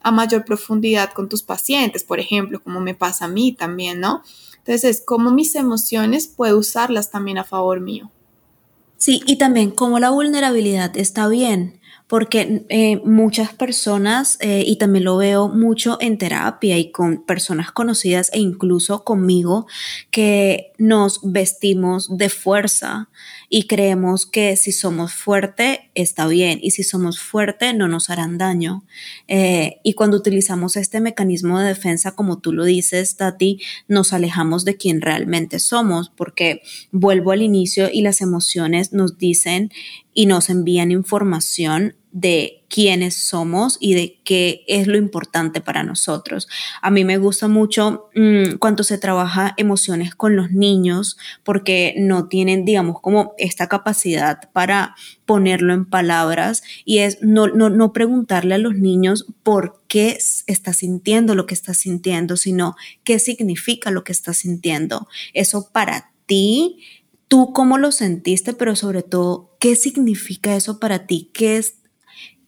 a 0.00 0.10
mayor 0.10 0.44
profundidad 0.44 1.12
con 1.12 1.28
tus 1.28 1.42
pacientes, 1.42 2.04
por 2.04 2.20
ejemplo, 2.20 2.62
como 2.62 2.80
me 2.80 2.94
pasa 2.94 3.26
a 3.26 3.28
mí 3.28 3.52
también, 3.52 4.00
¿no? 4.00 4.22
Entonces, 4.68 5.02
cómo 5.02 5.30
mis 5.30 5.54
emociones 5.54 6.26
puedo 6.26 6.58
usarlas 6.58 7.10
también 7.10 7.38
a 7.38 7.44
favor 7.44 7.80
mío. 7.80 8.10
Sí, 8.98 9.22
y 9.24 9.36
también 9.36 9.70
cómo 9.70 9.98
la 9.98 10.10
vulnerabilidad 10.10 10.94
está 10.98 11.26
bien, 11.26 11.77
porque 12.08 12.64
eh, 12.70 13.00
muchas 13.04 13.52
personas, 13.52 14.38
eh, 14.40 14.64
y 14.66 14.76
también 14.76 15.04
lo 15.04 15.18
veo 15.18 15.48
mucho 15.48 15.98
en 16.00 16.16
terapia 16.16 16.78
y 16.78 16.90
con 16.90 17.24
personas 17.24 17.70
conocidas 17.70 18.30
e 18.32 18.40
incluso 18.40 19.04
conmigo, 19.04 19.66
que 20.10 20.72
nos 20.78 21.20
vestimos 21.22 22.16
de 22.16 22.30
fuerza 22.30 23.10
y 23.50 23.66
creemos 23.66 24.24
que 24.26 24.56
si 24.56 24.72
somos 24.72 25.12
fuerte 25.12 25.90
está 25.94 26.26
bien 26.26 26.60
y 26.62 26.70
si 26.70 26.82
somos 26.82 27.20
fuerte 27.20 27.74
no 27.74 27.88
nos 27.88 28.08
harán 28.10 28.38
daño. 28.38 28.84
Eh, 29.26 29.80
y 29.82 29.92
cuando 29.92 30.16
utilizamos 30.16 30.76
este 30.76 31.00
mecanismo 31.00 31.58
de 31.58 31.68
defensa, 31.68 32.12
como 32.12 32.38
tú 32.38 32.52
lo 32.52 32.64
dices, 32.64 33.16
Tati, 33.16 33.60
nos 33.86 34.14
alejamos 34.14 34.64
de 34.64 34.76
quien 34.76 35.02
realmente 35.02 35.58
somos 35.58 36.10
porque 36.10 36.62
vuelvo 36.90 37.32
al 37.32 37.42
inicio 37.42 37.88
y 37.92 38.00
las 38.00 38.22
emociones 38.22 38.92
nos 38.92 39.18
dicen 39.18 39.70
y 40.18 40.26
nos 40.26 40.50
envían 40.50 40.90
información 40.90 41.94
de 42.10 42.64
quiénes 42.68 43.14
somos 43.14 43.76
y 43.78 43.94
de 43.94 44.18
qué 44.24 44.64
es 44.66 44.88
lo 44.88 44.96
importante 44.96 45.60
para 45.60 45.84
nosotros. 45.84 46.48
A 46.82 46.90
mí 46.90 47.04
me 47.04 47.18
gusta 47.18 47.46
mucho 47.46 48.10
mm, 48.16 48.56
cuando 48.58 48.82
se 48.82 48.98
trabaja 48.98 49.54
emociones 49.58 50.16
con 50.16 50.34
los 50.34 50.50
niños 50.50 51.18
porque 51.44 51.94
no 51.98 52.26
tienen, 52.26 52.64
digamos, 52.64 53.00
como 53.00 53.34
esta 53.38 53.68
capacidad 53.68 54.50
para 54.52 54.96
ponerlo 55.24 55.72
en 55.72 55.84
palabras 55.84 56.64
y 56.84 56.98
es 56.98 57.22
no, 57.22 57.46
no, 57.46 57.70
no 57.70 57.92
preguntarle 57.92 58.56
a 58.56 58.58
los 58.58 58.74
niños 58.74 59.24
por 59.44 59.84
qué 59.86 60.18
está 60.48 60.72
sintiendo 60.72 61.36
lo 61.36 61.46
que 61.46 61.54
está 61.54 61.74
sintiendo, 61.74 62.36
sino 62.36 62.74
qué 63.04 63.20
significa 63.20 63.92
lo 63.92 64.02
que 64.02 64.10
está 64.10 64.34
sintiendo. 64.34 65.06
Eso 65.32 65.68
para 65.70 66.10
ti 66.26 66.80
tú 67.28 67.52
cómo 67.52 67.78
lo 67.78 67.92
sentiste, 67.92 68.54
pero 68.54 68.74
sobre 68.74 69.02
todo, 69.02 69.47
¿qué 69.58 69.76
significa 69.76 70.54
eso 70.54 70.78
para 70.78 71.06
ti? 71.06 71.30
¿Qué 71.32 71.56
es 71.56 71.74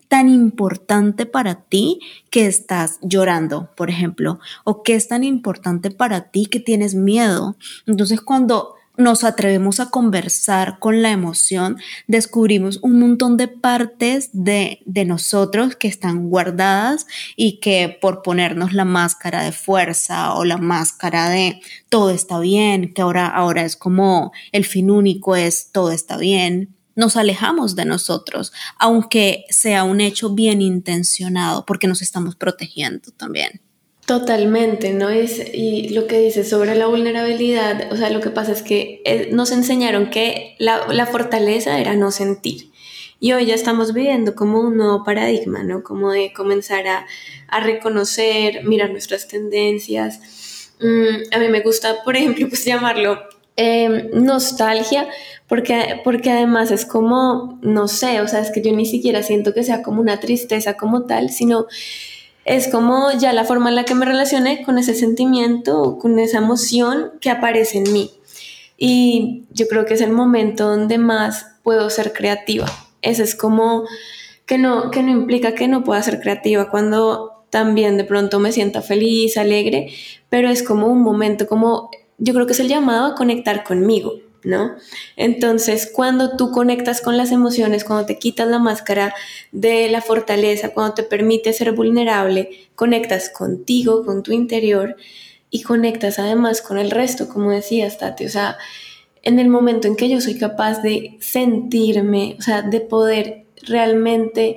tan 0.08 0.28
importante 0.28 1.24
para 1.24 1.62
ti 1.62 2.00
que 2.30 2.46
estás 2.46 2.98
llorando, 3.02 3.70
por 3.76 3.90
ejemplo? 3.90 4.40
¿O 4.64 4.82
qué 4.82 4.94
es 4.94 5.08
tan 5.08 5.22
importante 5.24 5.90
para 5.90 6.30
ti 6.30 6.46
que 6.46 6.60
tienes 6.60 6.94
miedo? 6.94 7.56
Entonces, 7.86 8.20
cuando 8.20 8.74
nos 8.96 9.24
atrevemos 9.24 9.80
a 9.80 9.90
conversar 9.90 10.78
con 10.78 11.02
la 11.02 11.10
emoción, 11.10 11.78
descubrimos 12.06 12.78
un 12.82 12.98
montón 13.00 13.36
de 13.36 13.48
partes 13.48 14.30
de, 14.32 14.82
nosotros 15.06 15.76
que 15.76 15.88
están 15.88 16.28
guardadas 16.28 17.06
y 17.36 17.58
que 17.60 17.96
por 18.00 18.22
ponernos 18.22 18.74
la 18.74 18.84
máscara 18.84 19.42
de 19.42 19.52
fuerza 19.52 20.34
o 20.34 20.44
la 20.44 20.58
máscara 20.58 21.30
de 21.30 21.60
todo 21.88 22.10
está 22.10 22.38
bien, 22.38 22.92
que 22.92 23.02
ahora, 23.02 23.26
ahora 23.26 23.64
es 23.64 23.76
como 23.76 24.32
el 24.52 24.64
fin 24.64 24.90
único 24.90 25.36
es 25.36 25.70
todo 25.72 25.90
está 25.90 26.18
bien, 26.18 26.74
nos 27.00 27.16
alejamos 27.16 27.74
de 27.76 27.86
nosotros, 27.86 28.52
aunque 28.78 29.46
sea 29.48 29.84
un 29.84 30.02
hecho 30.02 30.30
bien 30.30 30.60
intencionado, 30.60 31.64
porque 31.64 31.88
nos 31.88 32.02
estamos 32.02 32.36
protegiendo 32.36 33.10
también. 33.16 33.62
Totalmente, 34.04 34.92
¿no? 34.92 35.08
Es, 35.08 35.40
y 35.54 35.88
lo 35.90 36.06
que 36.06 36.18
dices 36.18 36.50
sobre 36.50 36.74
la 36.74 36.88
vulnerabilidad, 36.88 37.90
o 37.90 37.96
sea, 37.96 38.10
lo 38.10 38.20
que 38.20 38.28
pasa 38.30 38.52
es 38.52 38.62
que 38.62 39.00
eh, 39.06 39.30
nos 39.32 39.50
enseñaron 39.50 40.10
que 40.10 40.56
la, 40.58 41.06
fortaleza 41.06 41.78
era 41.78 41.94
no 41.94 42.10
sentir. 42.10 42.70
Y 43.18 43.32
hoy 43.32 43.46
ya 43.46 43.54
estamos 43.54 43.94
viviendo 43.94 44.34
como 44.34 44.60
un 44.60 44.76
nuevo 44.76 45.04
paradigma, 45.04 45.62
¿no? 45.62 45.82
Como 45.82 46.10
de 46.10 46.34
comenzar 46.34 46.84
a, 46.86 47.06
reconocer, 47.60 48.64
mirar 48.64 48.90
nuestras 48.90 49.26
tendencias. 49.26 50.20
Mm, 50.80 51.34
a 51.34 51.38
mí 51.38 51.48
me 51.48 51.60
gusta, 51.60 52.02
por 52.04 52.16
ejemplo, 52.16 52.46
pues 52.48 52.64
llamarlo 52.64 53.18
em, 53.62 54.08
nostalgia, 54.14 55.06
porque, 55.46 56.00
porque 56.02 56.30
además 56.30 56.70
es 56.70 56.86
como, 56.86 57.58
no 57.60 57.88
sé, 57.88 58.22
o 58.22 58.26
sea, 58.26 58.40
es 58.40 58.50
que 58.50 58.62
yo 58.62 58.72
ni 58.72 58.86
siquiera 58.86 59.22
siento 59.22 59.52
que 59.52 59.64
sea 59.64 59.82
como 59.82 60.00
una 60.00 60.18
tristeza 60.18 60.78
como 60.78 61.02
tal, 61.02 61.28
sino 61.28 61.66
es 62.46 62.68
como 62.68 63.12
ya 63.12 63.34
la 63.34 63.44
forma 63.44 63.68
en 63.68 63.74
la 63.74 63.84
que 63.84 63.94
me 63.94 64.06
relacioné 64.06 64.62
con 64.62 64.78
ese 64.78 64.94
sentimiento, 64.94 65.98
con 65.98 66.18
esa 66.18 66.38
emoción 66.38 67.10
que 67.20 67.28
aparece 67.28 67.76
en 67.76 67.92
mí. 67.92 68.10
Y 68.78 69.44
yo 69.50 69.68
creo 69.68 69.84
que 69.84 69.92
es 69.92 70.00
el 70.00 70.12
momento 70.12 70.66
donde 70.66 70.96
más 70.96 71.44
puedo 71.62 71.90
ser 71.90 72.14
creativa. 72.14 72.64
Ese 73.02 73.24
es 73.24 73.34
como 73.34 73.84
que 74.46 74.56
no, 74.56 74.90
que 74.90 75.02
no 75.02 75.10
implica 75.10 75.54
que 75.54 75.68
no 75.68 75.84
pueda 75.84 76.02
ser 76.02 76.18
creativa 76.18 76.70
cuando 76.70 77.44
también 77.50 77.98
de 77.98 78.04
pronto 78.04 78.40
me 78.40 78.52
sienta 78.52 78.80
feliz, 78.80 79.36
alegre, 79.36 79.92
pero 80.30 80.48
es 80.48 80.62
como 80.62 80.86
un 80.86 81.02
momento, 81.02 81.46
como 81.46 81.90
yo 82.20 82.34
creo 82.34 82.46
que 82.46 82.52
es 82.52 82.60
el 82.60 82.68
llamado 82.68 83.06
a 83.06 83.14
conectar 83.14 83.64
conmigo, 83.64 84.20
¿no? 84.44 84.76
Entonces, 85.16 85.90
cuando 85.92 86.36
tú 86.36 86.52
conectas 86.52 87.00
con 87.00 87.16
las 87.16 87.32
emociones, 87.32 87.82
cuando 87.82 88.06
te 88.06 88.18
quitas 88.18 88.46
la 88.46 88.58
máscara 88.58 89.14
de 89.52 89.88
la 89.88 90.02
fortaleza, 90.02 90.72
cuando 90.72 90.94
te 90.94 91.02
permite 91.02 91.52
ser 91.52 91.72
vulnerable, 91.72 92.68
conectas 92.74 93.30
contigo, 93.30 94.04
con 94.04 94.22
tu 94.22 94.32
interior 94.32 94.96
y 95.50 95.62
conectas 95.62 96.18
además 96.18 96.62
con 96.62 96.78
el 96.78 96.90
resto, 96.90 97.28
como 97.28 97.50
decías, 97.50 97.98
Tati, 97.98 98.26
o 98.26 98.30
sea, 98.30 98.56
en 99.22 99.38
el 99.38 99.48
momento 99.48 99.88
en 99.88 99.96
que 99.96 100.08
yo 100.08 100.20
soy 100.20 100.38
capaz 100.38 100.82
de 100.82 101.16
sentirme, 101.20 102.36
o 102.38 102.42
sea, 102.42 102.62
de 102.62 102.80
poder 102.80 103.44
realmente 103.62 104.56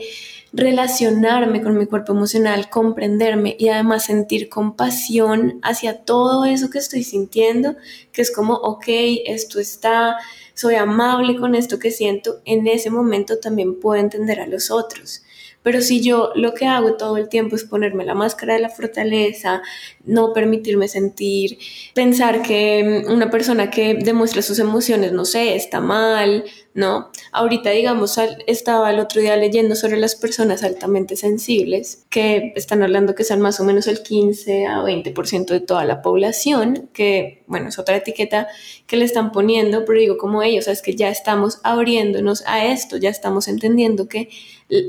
relacionarme 0.53 1.63
con 1.63 1.77
mi 1.77 1.87
cuerpo 1.87 2.13
emocional, 2.13 2.69
comprenderme 2.69 3.55
y 3.57 3.69
además 3.69 4.05
sentir 4.05 4.49
compasión 4.49 5.59
hacia 5.63 6.03
todo 6.03 6.45
eso 6.45 6.69
que 6.69 6.77
estoy 6.77 7.03
sintiendo, 7.03 7.75
que 8.11 8.21
es 8.21 8.31
como, 8.31 8.53
ok, 8.53 8.85
esto 9.25 9.59
está, 9.59 10.17
soy 10.53 10.75
amable 10.75 11.37
con 11.37 11.55
esto 11.55 11.79
que 11.79 11.89
siento, 11.89 12.39
en 12.45 12.67
ese 12.67 12.91
momento 12.91 13.39
también 13.39 13.79
puedo 13.79 13.99
entender 13.99 14.39
a 14.39 14.47
los 14.47 14.69
otros. 14.69 15.23
Pero 15.63 15.81
si 15.81 16.01
yo 16.01 16.31
lo 16.35 16.53
que 16.53 16.65
hago 16.67 16.95
todo 16.95 17.17
el 17.17 17.29
tiempo 17.29 17.55
es 17.55 17.63
ponerme 17.63 18.05
la 18.05 18.13
máscara 18.13 18.53
de 18.53 18.59
la 18.59 18.69
fortaleza, 18.69 19.61
no 20.05 20.33
permitirme 20.33 20.87
sentir, 20.87 21.57
pensar 21.93 22.41
que 22.41 23.03
una 23.07 23.31
persona 23.31 23.71
que 23.71 23.95
demuestra 23.95 24.41
sus 24.41 24.59
emociones, 24.59 25.13
no 25.13 25.25
sé, 25.25 25.55
está 25.55 25.79
mal, 25.79 26.43
¿no? 26.73 27.11
Ahorita, 27.31 27.69
digamos, 27.69 28.17
estaba 28.47 28.91
el 28.91 28.99
otro 28.99 29.21
día 29.21 29.37
leyendo 29.37 29.75
sobre 29.75 29.97
las 29.97 30.15
personas 30.15 30.63
altamente 30.63 31.15
sensibles, 31.15 32.05
que 32.09 32.51
están 32.55 32.81
hablando 32.81 33.15
que 33.15 33.23
son 33.23 33.41
más 33.41 33.59
o 33.59 33.63
menos 33.63 33.87
el 33.87 34.01
15 34.01 34.65
a 34.65 34.81
20% 34.81 35.45
de 35.45 35.59
toda 35.59 35.85
la 35.85 36.01
población, 36.01 36.89
que, 36.93 37.43
bueno, 37.47 37.69
es 37.69 37.79
otra 37.79 37.95
etiqueta 37.95 38.47
que 38.87 38.97
le 38.97 39.05
están 39.05 39.31
poniendo, 39.31 39.85
pero 39.85 39.99
digo 39.99 40.17
como 40.17 40.41
ellos, 40.41 40.67
es 40.67 40.81
que 40.81 40.95
ya 40.95 41.09
estamos 41.09 41.59
abriéndonos 41.63 42.43
a 42.47 42.65
esto, 42.65 42.97
ya 42.97 43.09
estamos 43.09 43.47
entendiendo 43.47 44.07
que 44.07 44.29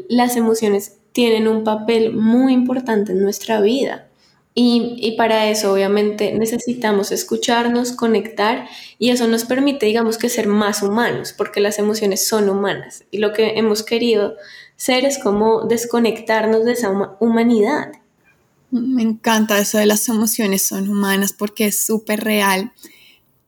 las 0.08 0.36
emociones 0.36 0.96
tienen 1.12 1.48
un 1.48 1.64
papel 1.64 2.12
muy 2.12 2.52
importante 2.52 3.12
en 3.12 3.22
nuestra 3.22 3.60
vida. 3.60 4.08
Y, 4.56 5.14
para 5.16 5.48
eso 5.50 5.72
obviamente 5.72 6.32
necesitamos 6.32 7.10
escucharnos, 7.10 7.90
conectar 7.90 8.68
y 9.00 9.10
eso 9.10 9.26
nos 9.26 9.44
permite, 9.44 9.86
digamos 9.86 10.16
que 10.16 10.28
ser 10.28 10.46
más 10.46 10.80
humanos, 10.80 11.34
porque 11.36 11.60
las 11.60 11.80
emociones 11.80 12.28
son 12.28 12.48
humanas 12.48 13.02
y 13.10 13.18
lo 13.18 13.32
que 13.32 13.58
hemos 13.58 13.82
querido 13.82 14.36
ser 14.76 15.04
es 15.06 15.18
como 15.18 15.62
desconectarnos 15.62 16.64
de 16.64 16.72
esa 16.72 17.16
humanidad. 17.18 17.92
Me 18.70 19.02
encanta 19.02 19.58
eso 19.58 19.78
de 19.78 19.86
las 19.86 20.08
emociones 20.08 20.62
son 20.62 20.88
humanas 20.88 21.32
porque 21.32 21.66
es 21.66 21.78
súper 21.78 22.22
real. 22.22 22.72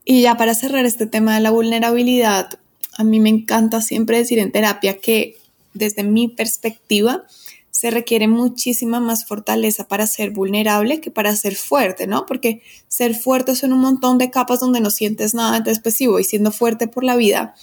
Y 0.04 0.22
ya 0.22 0.36
para 0.36 0.54
cerrar 0.54 0.86
este 0.86 1.06
tema 1.06 1.34
de 1.34 1.40
la 1.40 1.50
vulnerabilidad, 1.50 2.58
a 2.96 3.04
mí 3.04 3.20
me 3.20 3.28
encanta 3.28 3.80
siempre 3.80 4.18
decir 4.18 4.40
en 4.40 4.50
terapia 4.50 4.98
que 4.98 5.36
desde 5.76 6.02
mi 6.02 6.28
perspectiva, 6.28 7.24
se 7.70 7.90
requiere 7.90 8.26
muchísima 8.26 9.00
más 9.00 9.26
fortaleza 9.26 9.86
para 9.86 10.06
ser 10.06 10.30
vulnerable 10.30 11.00
que 11.00 11.10
para 11.10 11.36
ser 11.36 11.56
fuerte, 11.56 12.06
¿no? 12.06 12.24
Porque 12.24 12.62
ser 12.88 13.14
fuerte 13.14 13.54
son 13.54 13.72
un 13.74 13.80
montón 13.80 14.16
de 14.16 14.30
capas 14.30 14.60
donde 14.60 14.80
no 14.80 14.90
sientes 14.90 15.34
nada, 15.34 15.58
entonces 15.58 15.82
pues 15.82 15.94
sí, 15.94 16.06
voy 16.06 16.24
siendo 16.24 16.52
fuerte 16.52 16.88
por 16.88 17.04
la 17.04 17.16
vida, 17.16 17.54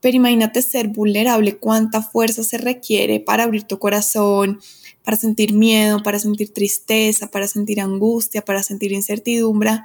pero 0.00 0.16
imagínate 0.16 0.60
ser 0.60 0.88
vulnerable, 0.88 1.56
cuánta 1.56 2.02
fuerza 2.02 2.42
se 2.42 2.58
requiere 2.58 3.20
para 3.20 3.44
abrir 3.44 3.62
tu 3.62 3.78
corazón, 3.78 4.60
para 5.04 5.16
sentir 5.16 5.52
miedo, 5.52 6.02
para 6.02 6.18
sentir 6.18 6.52
tristeza, 6.52 7.30
para 7.30 7.46
sentir 7.46 7.80
angustia, 7.80 8.42
para 8.42 8.62
sentir 8.62 8.92
incertidumbre. 8.92 9.82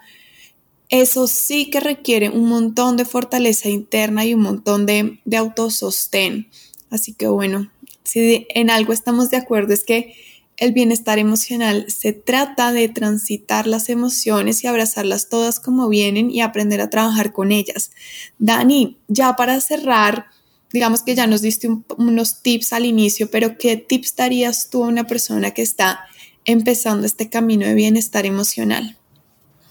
Eso 0.90 1.28
sí 1.28 1.70
que 1.70 1.80
requiere 1.80 2.30
un 2.30 2.50
montón 2.50 2.98
de 2.98 3.06
fortaleza 3.06 3.70
interna 3.70 4.26
y 4.26 4.34
un 4.34 4.42
montón 4.42 4.86
de, 4.86 5.20
de 5.26 5.38
autosostén. 5.38 6.48
Así 6.90 7.14
que 7.14 7.28
bueno, 7.28 7.72
si 8.04 8.48
en 8.50 8.70
algo 8.70 8.94
estamos 8.94 9.30
de 9.30 9.38
acuerdo 9.38 9.74
es 9.74 9.84
que 9.84 10.16
el 10.60 10.74
bienestar 10.74 11.20
emocional 11.20 11.86
se 11.88 12.12
trata 12.12 12.74
de 12.74 12.90
transitar 12.90 13.66
las 13.66 13.90
emociones 13.90 14.64
y 14.64 14.68
abrazarlas 14.68 15.30
todas 15.30 15.60
como 15.60 15.88
vienen 15.88 16.30
y 16.30 16.42
aprender 16.42 16.82
a 16.82 16.90
trabajar 16.90 17.32
con 17.32 17.52
ellas. 17.52 17.92
Dani, 18.40 18.98
ya 19.08 19.36
para 19.36 19.62
cerrar, 19.62 20.26
digamos 20.74 21.02
que 21.02 21.16
ya 21.16 21.28
nos 21.28 21.42
diste 21.42 21.70
unos 21.98 22.42
tips 22.42 22.74
al 22.74 22.86
inicio, 22.86 23.32
pero 23.32 23.58
¿qué 23.58 23.78
tips 23.78 24.18
darías 24.18 24.70
tú 24.70 24.84
a 24.84 24.88
una 24.88 25.06
persona 25.08 25.52
que 25.52 25.62
está 25.62 26.02
empezando 26.44 27.06
este 27.06 27.30
camino 27.30 27.66
de 27.66 27.76
bienestar 27.76 28.26
emocional? 28.26 28.98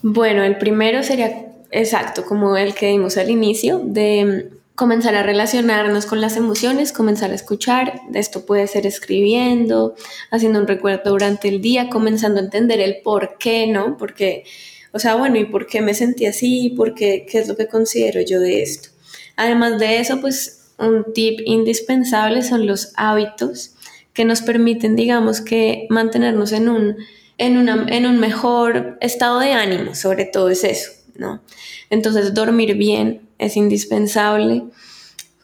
Bueno, 0.03 0.43
el 0.43 0.57
primero 0.57 1.03
sería 1.03 1.53
exacto, 1.71 2.25
como 2.25 2.57
el 2.57 2.75
que 2.75 2.89
dimos 2.89 3.19
al 3.19 3.31
inicio, 3.31 3.79
de 3.79 4.51
comenzar 4.79 5.17
a 5.17 5.25
relacionarnos 5.25 6.07
con 6.07 6.21
las 6.21 6.37
emociones, 6.37 6.93
comenzar 6.93 7.33
a 7.33 7.35
escuchar. 7.35 8.01
Esto 8.15 8.47
puede 8.47 8.69
ser 8.69 8.87
escribiendo, 8.87 9.97
haciendo 10.31 10.61
un 10.61 10.69
recuerdo 10.69 11.11
durante 11.11 11.49
el 11.49 11.61
día, 11.61 11.91
comenzando 11.91 12.39
a 12.39 12.45
entender 12.45 12.79
el 12.79 12.99
por 13.03 13.39
qué, 13.39 13.67
¿no? 13.67 13.97
Porque, 13.97 14.45
o 14.93 15.01
sea, 15.01 15.17
bueno, 15.17 15.37
¿y 15.37 15.47
por 15.47 15.67
qué 15.67 15.81
me 15.81 15.95
sentí 15.95 16.27
así? 16.27 16.73
¿Por 16.77 16.95
qué? 16.95 17.27
¿Qué 17.29 17.41
es 17.41 17.49
lo 17.49 17.57
que 17.57 17.67
considero 17.67 18.21
yo 18.21 18.39
de 18.39 18.63
esto? 18.63 18.91
Además 19.35 19.81
de 19.81 19.99
eso, 19.99 20.21
pues 20.21 20.71
un 20.79 21.13
tip 21.13 21.41
indispensable 21.45 22.45
son 22.45 22.69
los 22.69 22.93
hábitos 22.95 23.73
que 24.13 24.25
nos 24.25 24.43
permiten, 24.43 24.95
digamos, 24.95 25.41
que 25.41 25.89
mantenernos 25.91 26.53
en 26.53 26.69
un, 26.69 26.97
en, 27.37 27.57
una, 27.57 27.85
en 27.89 28.07
un 28.07 28.19
mejor 28.21 28.97
estado 29.01 29.41
de 29.41 29.55
ánimo, 29.55 29.97
sobre 29.97 30.25
todo 30.25 30.51
es 30.51 30.63
eso, 30.63 30.93
¿no? 31.17 31.43
Entonces, 31.91 32.33
dormir 32.33 32.77
bien, 32.77 33.28
es 33.39 33.57
indispensable. 33.57 34.65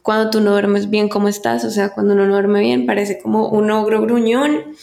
Cuando 0.03 0.31
tú 0.31 0.41
no 0.41 0.51
duermes 0.51 0.91
bien, 0.91 1.09
¿cómo 1.09 1.29
estás? 1.29 1.65
O 1.65 1.71
sea, 1.71 1.91
cuando 1.91 2.15
uno 2.15 2.27
no 2.27 2.35
duerme 2.35 2.61
bien, 2.61 2.87
parece 2.87 3.19
como 3.19 3.49
un 3.49 3.71
ogro 3.71 4.03
gruñón. 4.03 4.75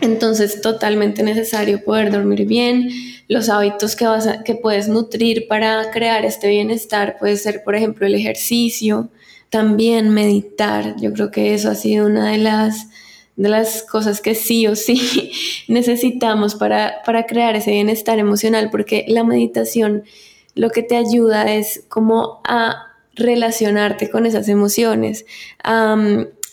Entonces, 0.00 0.62
totalmente 0.62 1.22
necesario 1.22 1.84
poder 1.84 2.10
dormir 2.10 2.46
bien. 2.46 2.88
Los 3.28 3.48
hábitos 3.48 3.94
que, 3.96 4.06
vas 4.06 4.26
que 4.44 4.54
puedes 4.54 4.88
nutrir 4.88 5.46
para 5.46 5.90
crear 5.90 6.24
este 6.24 6.48
bienestar 6.48 7.18
puede 7.18 7.36
ser, 7.36 7.62
por 7.62 7.74
ejemplo, 7.74 8.06
el 8.06 8.14
ejercicio, 8.14 9.10
también 9.50 10.08
meditar. 10.08 10.96
Yo 10.98 11.12
creo 11.12 11.30
que 11.30 11.52
eso 11.52 11.70
ha 11.70 11.74
sido 11.74 12.06
una 12.06 12.30
de 12.30 12.38
las, 12.38 12.88
de 13.36 13.50
las 13.50 13.82
cosas 13.82 14.22
que 14.22 14.34
sí 14.34 14.66
o 14.66 14.74
sí 14.74 15.32
necesitamos 15.68 16.54
para, 16.54 17.02
para 17.04 17.26
crear 17.26 17.54
ese 17.54 17.72
bienestar 17.72 18.18
emocional, 18.18 18.70
porque 18.70 19.04
la 19.08 19.24
meditación 19.24 20.04
lo 20.54 20.70
que 20.70 20.82
te 20.82 20.96
ayuda 20.96 21.52
es 21.52 21.84
como 21.88 22.40
a 22.44 22.88
relacionarte 23.14 24.10
con 24.10 24.26
esas 24.26 24.48
emociones, 24.48 25.26
a 25.62 25.96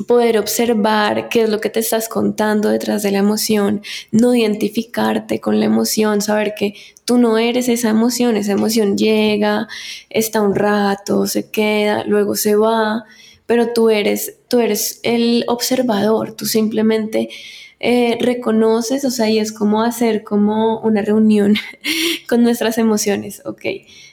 poder 0.08 0.38
observar 0.38 1.28
qué 1.30 1.44
es 1.44 1.50
lo 1.50 1.60
que 1.60 1.70
te 1.70 1.82
estás 1.82 2.08
contando 2.08 2.70
detrás 2.70 3.04
de 3.04 3.12
la 3.12 3.18
emoción, 3.18 3.82
no 4.12 4.34
identificarte 4.34 5.42
con 5.42 5.60
la 5.60 5.66
emoción, 5.66 6.22
saber 6.22 6.54
que 6.58 6.74
tú 7.06 7.18
no 7.18 7.38
eres 7.38 7.68
esa 7.68 7.90
emoción, 7.90 8.38
esa 8.38 8.54
emoción 8.54 8.98
llega, 8.98 9.68
está 10.10 10.42
un 10.42 10.56
rato, 10.56 11.28
se 11.28 11.50
queda, 11.50 12.04
luego 12.06 12.36
se 12.36 12.56
va, 12.56 13.04
pero 13.46 13.74
tú 13.74 13.90
eres, 13.90 14.38
tú 14.48 14.60
eres 14.60 15.00
el 15.04 15.44
observador, 15.48 16.34
tú 16.34 16.46
simplemente 16.46 17.30
eh, 17.80 18.18
reconoces, 18.20 19.06
o 19.06 19.12
sea, 19.12 19.30
y 19.30 19.40
es 19.40 19.52
como 19.52 19.84
hacer 19.84 20.24
como 20.24 20.80
una 20.82 21.02
reunión 21.02 21.56
con 22.30 22.44
nuestras 22.44 22.78
emociones, 22.78 23.42
¿ok? 23.46 23.62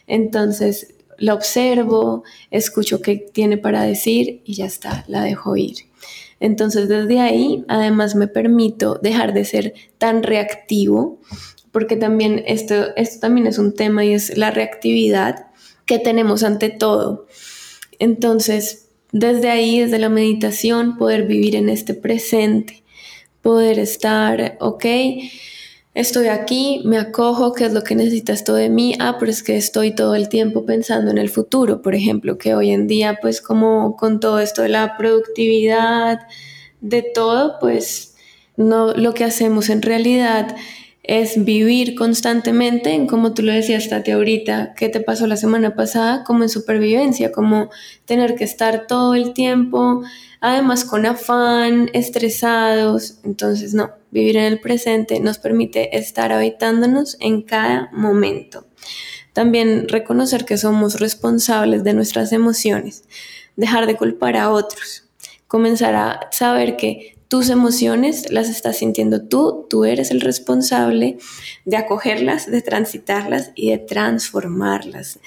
Entonces 0.06 0.94
la 1.18 1.34
observo, 1.34 2.24
escucho 2.50 3.00
qué 3.00 3.16
tiene 3.16 3.56
para 3.56 3.82
decir 3.82 4.42
y 4.44 4.54
ya 4.54 4.66
está, 4.66 5.04
la 5.08 5.22
dejo 5.22 5.56
ir. 5.56 5.76
Entonces 6.40 6.88
desde 6.88 7.20
ahí 7.20 7.64
además 7.68 8.14
me 8.14 8.28
permito 8.28 8.98
dejar 9.02 9.32
de 9.32 9.44
ser 9.44 9.74
tan 9.98 10.22
reactivo, 10.22 11.18
porque 11.72 11.96
también 11.96 12.42
esto, 12.46 12.94
esto 12.96 13.20
también 13.20 13.46
es 13.46 13.58
un 13.58 13.74
tema 13.74 14.04
y 14.04 14.12
es 14.12 14.36
la 14.36 14.50
reactividad 14.50 15.46
que 15.86 15.98
tenemos 15.98 16.42
ante 16.42 16.68
todo. 16.70 17.26
Entonces, 17.98 18.88
desde 19.12 19.50
ahí, 19.50 19.80
desde 19.80 19.98
la 19.98 20.08
meditación, 20.08 20.96
poder 20.96 21.26
vivir 21.26 21.56
en 21.56 21.68
este 21.68 21.94
presente, 21.94 22.82
poder 23.46 23.78
estar, 23.78 24.56
ok, 24.58 24.84
estoy 25.94 26.26
aquí, 26.26 26.82
me 26.84 26.98
acojo, 26.98 27.52
¿qué 27.52 27.66
es 27.66 27.72
lo 27.72 27.84
que 27.84 27.94
necesita 27.94 28.32
esto 28.32 28.54
de 28.54 28.68
mí? 28.68 28.96
Ah, 28.98 29.18
pero 29.20 29.30
es 29.30 29.44
que 29.44 29.56
estoy 29.56 29.94
todo 29.94 30.16
el 30.16 30.28
tiempo 30.28 30.66
pensando 30.66 31.12
en 31.12 31.18
el 31.18 31.30
futuro, 31.30 31.80
por 31.80 31.94
ejemplo, 31.94 32.38
que 32.38 32.56
hoy 32.56 32.72
en 32.72 32.88
día, 32.88 33.20
pues 33.22 33.40
como 33.40 33.96
con 33.96 34.18
todo 34.18 34.40
esto 34.40 34.62
de 34.62 34.70
la 34.70 34.96
productividad, 34.96 36.26
de 36.80 37.02
todo, 37.02 37.60
pues 37.60 38.16
no, 38.56 38.94
lo 38.94 39.14
que 39.14 39.22
hacemos 39.22 39.70
en 39.70 39.82
realidad 39.82 40.56
es 41.06 41.44
vivir 41.44 41.94
constantemente 41.94 42.92
en, 42.92 43.06
como 43.06 43.32
tú 43.32 43.42
lo 43.42 43.52
decías, 43.52 43.88
Tati, 43.88 44.10
ahorita, 44.10 44.74
¿qué 44.76 44.88
te 44.88 45.00
pasó 45.00 45.26
la 45.26 45.36
semana 45.36 45.74
pasada? 45.76 46.24
Como 46.24 46.42
en 46.42 46.48
supervivencia, 46.48 47.30
como 47.30 47.70
tener 48.04 48.34
que 48.34 48.44
estar 48.44 48.86
todo 48.86 49.14
el 49.14 49.32
tiempo, 49.32 50.02
además 50.40 50.84
con 50.84 51.06
afán, 51.06 51.90
estresados. 51.92 53.20
Entonces, 53.24 53.72
no, 53.72 53.92
vivir 54.10 54.36
en 54.36 54.44
el 54.44 54.60
presente 54.60 55.20
nos 55.20 55.38
permite 55.38 55.96
estar 55.96 56.32
habitándonos 56.32 57.16
en 57.20 57.42
cada 57.42 57.88
momento. 57.92 58.66
También 59.32 59.88
reconocer 59.88 60.44
que 60.44 60.56
somos 60.56 60.98
responsables 60.98 61.84
de 61.84 61.94
nuestras 61.94 62.32
emociones, 62.32 63.04
dejar 63.54 63.86
de 63.86 63.96
culpar 63.96 64.36
a 64.36 64.50
otros, 64.50 65.04
comenzar 65.46 65.94
a 65.94 66.28
saber 66.32 66.76
que 66.76 67.15
tus 67.28 67.50
emociones 67.50 68.30
las 68.30 68.48
estás 68.48 68.78
sintiendo 68.78 69.22
tú, 69.22 69.66
tú 69.68 69.84
eres 69.84 70.10
el 70.10 70.20
responsable 70.20 71.18
de 71.64 71.76
acogerlas, 71.76 72.50
de 72.50 72.62
transitarlas 72.62 73.50
y 73.54 73.70
de 73.70 73.78
transformarlas. 73.78 75.18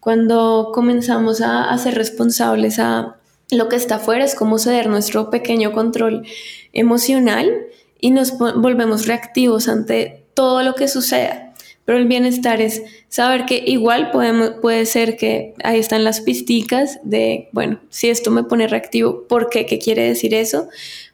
Cuando 0.00 0.70
comenzamos 0.72 1.40
a, 1.40 1.76
ser 1.78 1.94
responsables 1.94 2.78
a 2.78 3.16
lo 3.50 3.68
que 3.68 3.76
está 3.76 3.96
afuera, 3.96 4.24
es 4.24 4.34
como 4.34 4.58
ceder 4.58 4.88
nuestro 4.88 5.30
pequeño 5.30 5.72
control 5.72 6.26
emocional 6.72 7.66
y 7.98 8.10
nos 8.10 8.38
volvemos 8.38 9.06
reactivos 9.06 9.68
ante 9.68 10.26
todo 10.34 10.62
lo 10.62 10.74
que 10.74 10.86
suceda. 10.86 11.52
Pero 11.84 11.98
el 11.98 12.06
bienestar 12.06 12.60
es 12.60 12.82
saber 13.08 13.46
que 13.46 13.64
igual 13.66 14.10
podemos, 14.10 14.50
puede 14.60 14.84
ser 14.84 15.16
que 15.16 15.54
ahí 15.64 15.78
están 15.78 16.04
las 16.04 16.20
pisticas 16.20 17.00
de, 17.02 17.48
bueno, 17.52 17.80
si 17.88 18.10
esto 18.10 18.30
me 18.30 18.44
pone 18.44 18.68
reactivo, 18.68 19.26
¿por 19.26 19.48
qué? 19.48 19.64
¿Qué 19.64 19.78
quiere 19.78 20.02
decir 20.02 20.34
eso? 20.34 20.68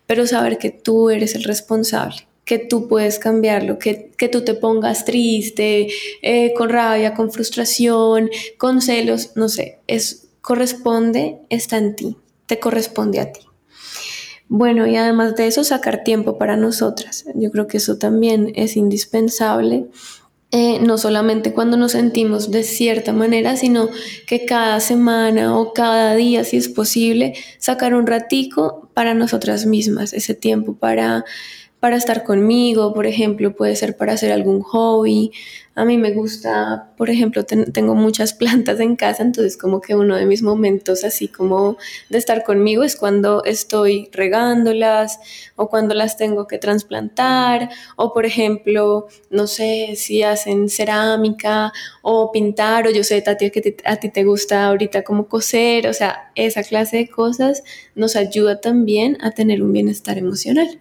Pero 0.07 0.27
saber 0.27 0.59
que 0.59 0.71
tú 0.71 1.11
eres 1.11 1.35
el 1.35 1.45
responsable, 1.45 2.27
que 2.45 2.59
tú 2.59 2.89
puedes 2.89 3.19
cambiarlo, 3.19 3.79
que, 3.79 4.13
que 4.17 4.29
tú 4.29 4.43
te 4.43 4.55
pongas 4.55 5.05
triste, 5.05 5.89
eh, 6.23 6.53
con 6.55 6.69
rabia, 6.69 7.15
con 7.15 7.33
frustración, 7.33 8.31
con 8.59 8.81
celos, 8.83 9.33
no 9.35 9.49
sé, 9.49 9.79
es, 9.87 10.29
corresponde, 10.41 11.39
está 11.49 11.79
en 11.79 11.97
ti, 11.97 12.17
te 12.47 12.61
corresponde 12.61 13.21
a 13.21 13.33
ti. 13.33 13.41
Bueno, 14.49 14.87
y 14.87 14.97
además 14.97 15.37
de 15.37 15.47
eso, 15.47 15.65
sacar 15.65 16.05
tiempo 16.05 16.37
para 16.37 16.57
nosotras. 16.57 17.25
Yo 17.35 17.51
creo 17.51 17.67
que 17.67 17.79
eso 17.79 17.97
también 17.97 18.53
es 18.55 18.77
indispensable 18.77 19.87
eh, 20.57 20.79
no 20.79 20.99
solamente 20.99 21.53
cuando 21.53 21.77
nos 21.77 21.91
sentimos 21.91 22.53
de 22.53 22.63
cierta 22.63 23.13
manera, 23.13 23.57
sino 23.57 23.89
que 24.25 24.47
cada 24.47 24.79
semana 24.79 25.59
o 25.59 25.73
cada 25.73 26.15
día, 26.15 26.45
si 26.45 26.57
es 26.57 26.69
posible, 26.69 27.35
sacar 27.59 27.93
un 27.93 28.07
ratico 28.07 28.89
para 28.95 29.15
nosotras 29.15 29.67
mismas, 29.67 30.13
ese 30.13 30.33
tiempo 30.33 30.77
para 30.77 31.25
para 31.85 31.97
estar 31.97 32.25
conmigo, 32.25 32.95
por 32.95 33.07
ejemplo, 33.07 33.55
puede 33.55 33.77
ser 33.77 33.95
para 33.95 34.15
hacer 34.15 34.33
algún 34.33 34.63
hobby. 34.63 35.33
A 35.75 35.85
mí 35.85 35.99
me 35.99 36.13
gusta, 36.13 36.95
por 36.97 37.11
ejemplo, 37.11 37.45
tengo 37.45 37.95
muchas 37.95 38.33
plantas 38.43 38.81
en 38.81 38.97
casa, 38.97 39.23
entonces 39.23 39.59
como 39.59 39.83
que 39.83 39.95
uno 39.95 40.17
de 40.17 40.25
mis 40.25 40.41
momentos 40.41 41.05
así 41.05 41.29
como 41.29 41.77
de 42.09 42.17
estar 42.17 42.43
conmigo 42.43 42.85
es 42.85 42.97
cuando 42.97 43.45
estoy 43.45 44.09
regándolas 44.13 45.19
o 45.57 45.69
cuando 45.69 45.95
las 45.95 46.17
tengo 46.17 46.47
que 46.47 46.57
trasplantar 46.57 47.69
o 47.97 48.15
por 48.15 48.25
ejemplo, 48.25 49.09
no 49.29 49.47
sé 49.47 49.93
si 49.95 50.23
hacen 50.23 50.71
cerámica 50.71 51.71
o 52.01 52.33
pintar 52.33 52.87
o 52.87 52.91
yo 52.93 53.05
sé, 53.05 53.21
Tati, 53.21 53.51
que 53.51 53.77
a 53.85 53.97
ti 53.97 54.09
te 54.09 54.25
gusta 54.25 54.69
ahorita 54.69 55.03
como 55.03 55.29
coser, 55.29 55.87
o 55.87 55.93
sea, 55.93 56.33
esa 56.35 56.63
clase 56.63 56.97
de 56.97 57.09
cosas 57.11 57.63
nos 57.95 58.17
ayuda 58.17 58.63
también 58.63 59.19
a 59.21 59.33
tener 59.33 59.63
un 59.63 59.75
bienestar 59.75 60.17
emocional. 60.17 60.81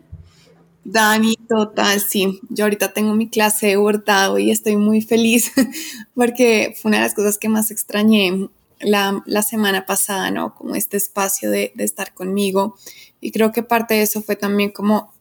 Dani, 0.86 1.38
total, 1.48 2.02
sí. 2.02 2.40
Yo 2.50 2.66
ahorita 2.66 2.94
tengo 2.94 3.14
mi 3.14 3.30
clase 3.30 3.68
de 3.68 3.78
bordado 3.78 4.38
y 4.38 4.52
estoy 4.52 4.76
muy 4.76 5.02
feliz 5.02 5.52
porque 6.16 6.76
fue 6.80 6.90
una 6.90 6.98
de 6.98 7.04
las 7.04 7.14
cosas 7.14 7.38
que 7.38 7.50
más 7.50 7.72
extrañé 7.72 8.50
la, 8.80 9.44
semana 9.44 9.86
pasada, 9.86 10.30
¿no? 10.30 10.56
Como 10.56 10.76
este 10.76 10.98
espacio 10.98 11.50
de, 11.50 11.72
de, 11.76 11.84
estar 11.84 12.14
conmigo. 12.14 12.76
Y 13.22 13.32
creo 13.32 13.52
que 13.52 13.64
parte 13.64 13.94
de 13.94 14.02
eso 14.02 14.22
fue 14.22 14.36
también 14.36 14.72
como 14.72 15.14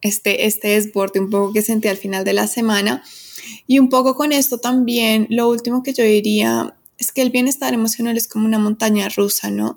este, 0.00 0.46
este 0.46 0.68
desborde 0.68 1.20
un 1.20 1.30
poco 1.30 1.52
que 1.52 1.62
sentí 1.62 1.88
al 1.88 1.96
final 1.96 2.24
de 2.24 2.32
la 2.32 2.46
semana. 2.46 3.02
Y 3.66 3.78
un 3.78 3.88
poco 3.88 4.16
con 4.16 4.32
esto 4.32 4.58
también, 4.58 5.26
lo 5.30 5.48
último 5.48 5.82
que 5.82 5.92
yo 5.92 6.04
diría 6.04 6.76
es 6.98 7.12
que 7.12 7.22
el 7.22 7.30
bienestar 7.30 7.72
emocional 7.72 8.16
es 8.16 8.28
como 8.28 8.46
una 8.46 8.58
montaña 8.58 9.08
rusa, 9.08 9.50
¿no? 9.50 9.76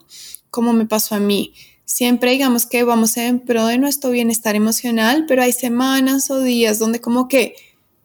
Como 0.49 0.73
me 0.73 0.85
pasó 0.85 1.15
a 1.15 1.19
mí 1.19 1.53
siempre 1.87 2.31
digamos 2.31 2.65
que 2.65 2.83
vamos 2.83 3.15
en 3.15 3.39
pro 3.39 3.65
de 3.65 3.77
nuestro 3.77 4.11
bienestar 4.11 4.55
emocional, 4.55 5.23
pero 5.25 5.41
hay 5.41 5.53
semanas 5.53 6.29
o 6.29 6.41
días 6.41 6.79
donde 6.79 6.99
como 6.99 7.29
que 7.29 7.55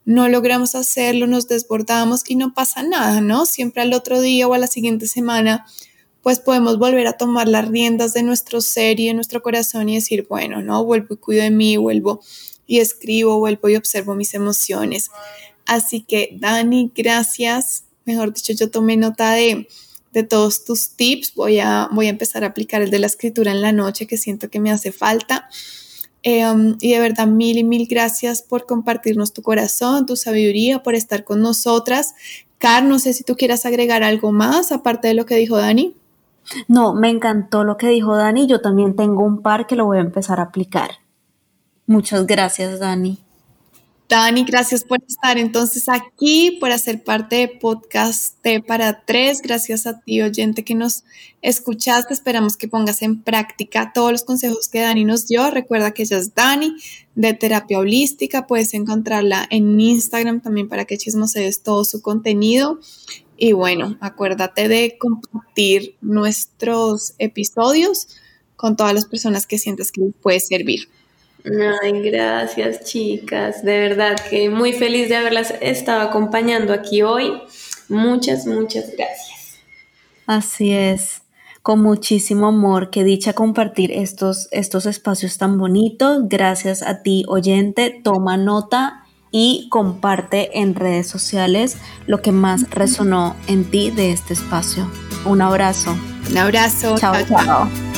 no 0.05 0.29
logramos 0.29 0.77
hacerlo, 0.77 1.27
nos 1.27 1.49
desbordamos 1.49 2.23
y 2.29 2.37
no 2.37 2.55
pasa 2.55 2.85
nada, 2.85 3.21
¿no? 3.21 3.45
Siempre 3.45 3.83
al 3.83 3.92
otro 3.92 4.21
día 4.21 4.47
o 4.47 4.55
a 4.55 4.59
la 4.59 4.68
siguiente 4.68 5.09
semana, 5.09 5.66
pues 6.23 6.38
podemos 6.38 6.79
volver 6.79 7.09
a 7.09 7.16
tomar 7.16 7.49
las 7.49 7.68
riendas 7.68 8.14
de 8.14 8.23
nuestro 8.23 8.61
ser 8.61 9.01
y 9.01 9.09
de 9.09 9.14
nuestro 9.14 9.42
corazón 9.42 9.88
y 9.88 9.97
decir, 9.97 10.27
bueno, 10.29 10.62
no, 10.62 10.85
vuelvo 10.85 11.14
y 11.14 11.16
cuido 11.16 11.42
de 11.42 11.51
mí, 11.51 11.77
vuelvo 11.77 12.21
y 12.68 12.79
escribo, 12.79 13.38
vuelvo 13.38 13.68
y 13.68 13.77
observo 13.77 14.14
mis 14.14 14.33
emociones. 14.35 15.11
Así 15.66 16.03
que, 16.03 16.37
Dani, 16.38 16.92
gracias. 16.95 17.85
Mejor 18.05 18.33
dicho, 18.33 18.53
yo 18.53 18.71
tomé 18.71 18.97
nota 18.97 19.33
de 19.33 19.66
de 20.12 20.22
todos 20.22 20.64
tus 20.64 20.90
tips. 20.90 21.35
Voy 21.35 21.61
a, 21.61 21.88
voy 21.92 22.07
a 22.07 22.11
empezar 22.11 22.44
a 22.44 22.48
aplicar 22.48 22.83
el 22.83 22.90
de 22.90 22.98
la 22.98 23.07
escritura 23.07 23.51
en 23.51 23.61
la 23.62 23.72
noche, 23.72 24.07
que 24.07 24.16
siento 24.16 24.51
que 24.51 24.61
me 24.61 24.70
hace 24.70 24.92
falta. 24.92 25.48
Em, 26.22 26.77
y 26.81 26.92
de 26.92 27.01
verdad, 27.01 27.27
mil 27.27 27.59
y 27.59 27.64
mil 27.64 27.87
gracias 27.88 28.42
por 28.42 28.66
compartirnos 28.66 29.33
tu 29.33 29.42
corazón, 29.42 30.07
tu 30.07 30.16
sabiduría, 30.16 30.83
por 30.83 30.94
estar 30.94 31.25
con 31.25 31.40
nosotras. 31.40 32.14
Car, 32.59 32.85
no 32.85 32.98
sé 32.98 33.12
si 33.12 33.25
tú 33.25 33.35
quieras 33.35 33.66
agregar 33.66 34.05
algo 34.05 34.31
más 34.31 34.70
aparte 34.70 35.09
de 35.09 35.14
lo 35.14 35.27
que 35.27 35.37
dijo 35.37 35.57
Dani. 35.57 35.96
No, 36.68 36.94
me 36.94 37.09
encantó 37.09 37.64
lo 37.64 37.77
que 37.77 37.88
dijo 37.88 38.16
Dani. 38.16 38.46
Yo 38.46 38.61
también 38.61 38.94
tengo 38.94 39.25
un 39.25 39.42
par 39.42 39.66
que 39.66 39.77
lo 39.77 39.87
voy 39.87 39.98
a 39.98 40.03
empezar 40.03 40.38
a 40.38 40.44
aplicar. 40.44 40.90
Muchas 41.87 42.27
gracias, 42.27 42.79
Dani. 42.79 43.18
Dani, 44.12 44.44
gracias 44.44 44.85
por 44.85 45.03
estar 45.09 45.38
entonces 45.38 45.88
aquí, 45.88 46.59
por 46.61 46.70
hacer 46.70 47.03
parte 47.03 47.37
de 47.37 47.48
Podcast 47.48 48.37
para 48.66 49.07
Tres. 49.07 49.40
Gracias 49.40 49.87
a 49.87 50.01
ti, 50.01 50.20
oyente, 50.20 50.64
que 50.64 50.75
nos 50.75 51.05
escuchaste. 51.40 52.12
Esperamos 52.12 52.59
que 52.59 52.68
pongas 52.68 53.01
en 53.01 53.22
práctica 53.22 53.92
todos 53.94 54.12
los 54.12 54.25
consejos 54.25 54.68
que 54.68 54.81
Dani 54.81 55.07
nos 55.07 55.29
dio. 55.29 55.51
Recuerda 55.51 55.92
que 55.92 56.03
ella 56.03 56.18
es 56.18 56.35
Dani 56.35 56.77
de 57.14 57.33
Terapia 57.33 57.79
Holística. 57.79 58.46
Puedes 58.46 58.75
encontrarla 58.75 59.48
en 59.48 59.81
Instagram 59.81 60.42
también 60.42 60.68
para 60.68 60.85
que 60.85 60.98
chismosees 60.98 61.62
todo 61.62 61.83
su 61.87 62.03
contenido. 62.03 62.81
Y 63.38 63.53
bueno, 63.53 63.96
acuérdate 64.01 64.68
de 64.68 64.98
compartir 64.98 65.96
nuestros 66.03 67.14
episodios 67.16 68.09
con 68.57 68.77
todas 68.77 68.92
las 68.92 69.07
personas 69.07 69.46
que 69.46 69.57
sientas 69.57 69.90
que 69.90 70.03
les 70.03 70.14
puede 70.20 70.38
servir. 70.40 70.81
Ay, 71.45 72.03
gracias 72.03 72.85
chicas, 72.85 73.65
de 73.65 73.79
verdad 73.79 74.17
que 74.31 74.49
muy 74.49 74.73
feliz 74.73 75.09
de 75.09 75.17
haberlas 75.17 75.53
estado 75.61 76.03
acompañando 76.03 76.73
aquí 76.73 77.03
hoy. 77.03 77.33
Muchas, 77.89 78.47
muchas 78.47 78.93
gracias. 78.97 79.59
Así 80.27 80.73
es, 80.73 81.23
con 81.63 81.83
muchísimo 81.83 82.47
amor, 82.47 82.91
que 82.91 83.03
dicha 83.03 83.33
compartir 83.33 83.91
estos, 83.91 84.49
estos 84.53 84.87
espacios 84.87 85.37
tan 85.37 85.59
bonitos. 85.59 86.29
Gracias 86.29 86.83
a 86.83 87.03
ti, 87.03 87.25
oyente, 87.27 88.01
toma 88.05 88.37
nota 88.37 89.03
y 89.33 89.69
comparte 89.71 90.61
en 90.61 90.75
redes 90.75 91.09
sociales 91.09 91.77
lo 92.07 92.23
que 92.23 92.31
más 92.31 92.71
resonó 92.71 93.35
en 93.49 93.65
ti 93.65 93.91
de 93.91 94.13
este 94.13 94.35
espacio. 94.35 94.89
Un 95.25 95.43
abrazo. 95.43 95.97
Un 96.31 96.39
abrazo. 96.39 96.97
chao. 96.99 97.15
chao. 97.27 97.92